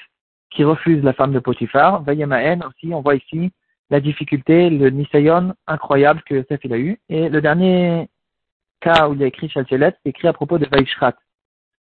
qui 0.52 0.64
refuse 0.64 1.04
la 1.04 1.14
femme 1.14 1.34
de 1.34 1.40
Potiphar. 1.40 2.04
Vayemaen 2.04 2.62
aussi, 2.68 2.94
on 2.94 3.02
voit 3.02 3.16
ici 3.16 3.52
la 3.90 4.00
difficulté, 4.00 4.70
le 4.70 4.90
nisayon 4.90 5.54
incroyable 5.66 6.22
que 6.24 6.36
Yosef 6.36 6.60
il 6.64 6.74
a 6.74 6.78
eu. 6.78 7.00
Et 7.10 7.30
le 7.30 7.42
dernier 7.42 8.10
où 9.10 9.14
il 9.14 9.24
a 9.24 9.28
écrit 9.28 9.50
Shalchelet, 9.50 9.96
c'est 10.04 10.10
écrit 10.10 10.28
à 10.28 10.34
propos 10.34 10.58
de 10.58 10.66
Vaishrat. 10.72 11.14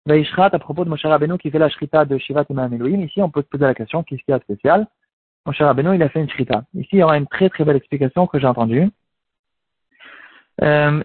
Vaishrat 0.05 0.49
à 0.53 0.59
propos 0.59 0.83
de 0.85 0.89
Moshe 0.89 1.05
Rabbeinu 1.05 1.37
qui 1.37 1.51
fait 1.51 1.59
la 1.59 1.69
shrita 1.69 2.05
de 2.05 2.17
Shivat 2.17 2.45
Imam 2.49 2.73
Elohim. 2.73 3.01
Ici, 3.01 3.21
on 3.21 3.29
peut 3.29 3.41
se 3.41 3.47
poser 3.47 3.65
la 3.65 3.73
question, 3.73 4.03
qu'est-ce 4.03 4.23
qu'il 4.23 4.31
y 4.31 4.35
a 4.35 4.39
de 4.39 4.43
spécial? 4.43 4.87
Moshe 5.45 5.61
Rabbeinu, 5.61 5.95
il 5.95 6.03
a 6.03 6.09
fait 6.09 6.21
une 6.21 6.29
shrita. 6.29 6.63
Ici, 6.73 6.89
il 6.93 6.99
y 6.99 7.03
aura 7.03 7.17
une 7.17 7.27
très 7.27 7.49
très 7.49 7.63
belle 7.65 7.75
explication 7.75 8.27
que 8.27 8.39
j'ai 8.39 8.47
entendue. 8.47 8.89
Euh, 10.61 11.03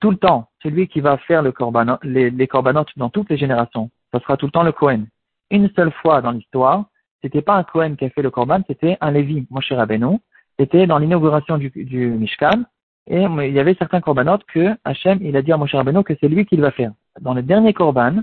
tout 0.00 0.10
le 0.10 0.16
temps, 0.16 0.48
celui 0.62 0.88
qui 0.88 1.00
va 1.00 1.18
faire 1.18 1.42
le 1.42 1.52
les, 2.02 2.30
les 2.30 2.46
corbanotes 2.46 2.90
dans 2.96 3.10
toutes 3.10 3.30
les 3.30 3.36
générations, 3.36 3.90
ça 4.12 4.20
sera 4.20 4.36
tout 4.36 4.46
le 4.46 4.52
temps 4.52 4.62
le 4.62 4.72
Kohen. 4.72 5.06
Une 5.50 5.70
seule 5.74 5.92
fois 5.92 6.20
dans 6.20 6.32
l'histoire, 6.32 6.86
c'était 7.22 7.42
pas 7.42 7.56
un 7.56 7.64
Kohen 7.64 7.96
qui 7.96 8.04
a 8.04 8.10
fait 8.10 8.22
le 8.22 8.30
korban, 8.30 8.60
c'était 8.66 8.96
un 9.00 9.10
Lévi, 9.10 9.46
Moshe 9.50 9.72
Rabbeinu. 9.72 10.18
C'était 10.58 10.86
dans 10.86 10.98
l'inauguration 10.98 11.58
du 11.58 11.70
Mishkan, 12.18 12.64
et 13.08 13.22
il 13.22 13.52
y 13.52 13.58
avait 13.58 13.74
certains 13.74 14.00
corbanotes 14.00 14.44
que 14.44 14.76
Hachem, 14.84 15.18
il 15.22 15.36
a 15.36 15.42
dit 15.42 15.52
à 15.52 15.56
Moshe 15.56 15.74
Rabbeinu 15.74 16.04
que 16.04 16.14
c'est 16.20 16.28
lui 16.28 16.44
qui 16.44 16.56
va 16.56 16.70
faire. 16.70 16.92
Dans 17.20 17.32
le 17.32 17.42
dernier 17.42 17.72
korban, 17.72 18.22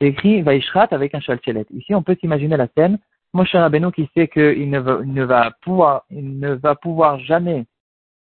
c'est 0.00 0.08
écrit 0.08 0.42
Vaishrat 0.42 0.88
avec 0.90 1.14
un 1.14 1.20
chalchelet. 1.20 1.66
Ici, 1.70 1.94
on 1.94 2.02
peut 2.02 2.16
s'imaginer 2.20 2.56
la 2.56 2.66
scène. 2.76 2.98
Moshe 3.32 3.52
Rabbeinu 3.52 3.92
qui 3.92 4.10
sait 4.14 4.26
qu'il 4.26 4.70
ne 4.70 4.80
va, 4.80 4.98
ne 5.04 5.24
va 5.24 5.52
pouvoir, 5.62 6.04
il 6.10 6.38
ne 6.40 6.52
va 6.52 6.74
pouvoir 6.74 7.20
jamais, 7.20 7.64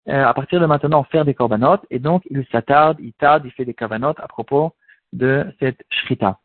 euh, 0.08 0.26
à 0.26 0.34
partir 0.34 0.62
de 0.62 0.66
maintenant, 0.66 1.04
faire 1.04 1.26
des 1.26 1.34
corbanotes, 1.34 1.86
et 1.90 2.00
donc 2.00 2.24
il 2.30 2.46
s'attarde, 2.52 2.98
il 3.02 3.14
tarde, 3.14 3.44
il 3.46 3.52
fait 3.52 3.66
des 3.66 3.74
corbanotes 3.74 4.20
à 4.22 4.28
propos 4.28 4.74
de 5.12 5.46
cette 5.60 5.84
shrita. 5.90 6.40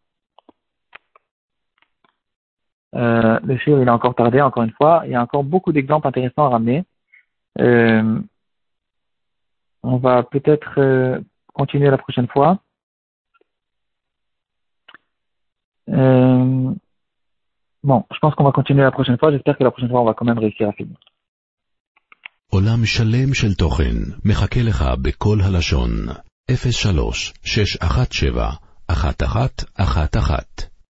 Euh, 2.96 3.38
le 3.44 3.56
shir, 3.58 3.80
il 3.80 3.88
a 3.88 3.94
encore 3.94 4.14
tardé, 4.14 4.40
encore 4.40 4.62
une 4.62 4.72
fois. 4.72 5.02
Il 5.04 5.12
y 5.12 5.14
a 5.14 5.22
encore 5.22 5.44
beaucoup 5.44 5.72
d'exemples 5.72 6.06
intéressants 6.06 6.46
à 6.46 6.48
ramener. 6.48 6.84
Euh, 7.60 8.20
on 9.83 9.97
va 9.97 10.23
peut-être 10.23 10.79
euh, 10.79 11.19
continuer 11.53 11.89
la 11.89 11.97
prochaine 11.97 12.27
fois. 12.27 12.59
Euh, 15.89 16.73
bon, 17.83 18.05
je 18.13 18.19
pense 18.19 18.35
qu'on 18.35 18.43
va 18.43 18.51
continuer 18.51 18.83
la 18.83 18.91
prochaine 18.91 19.17
fois. 19.17 19.31
J'espère 19.31 19.57
que 19.57 19.63
la 19.63 19.71
prochaine 19.71 19.89
fois, 19.89 20.01
on 20.01 20.05
va 20.05 20.13
quand 20.13 20.25
même 20.25 20.39
réussir 20.39 20.69
à 20.69 20.73
finir. 20.73 20.97
עולם 22.51 22.85
שלם 22.85 23.33
של 23.33 23.53
תוכן 23.53 23.95
מחכה 24.25 24.62
לך 24.62 24.85
בכל 25.01 25.38
הלשון, 25.41 25.91
03 26.51 27.33
617 27.43 28.55
1111 28.89 30.69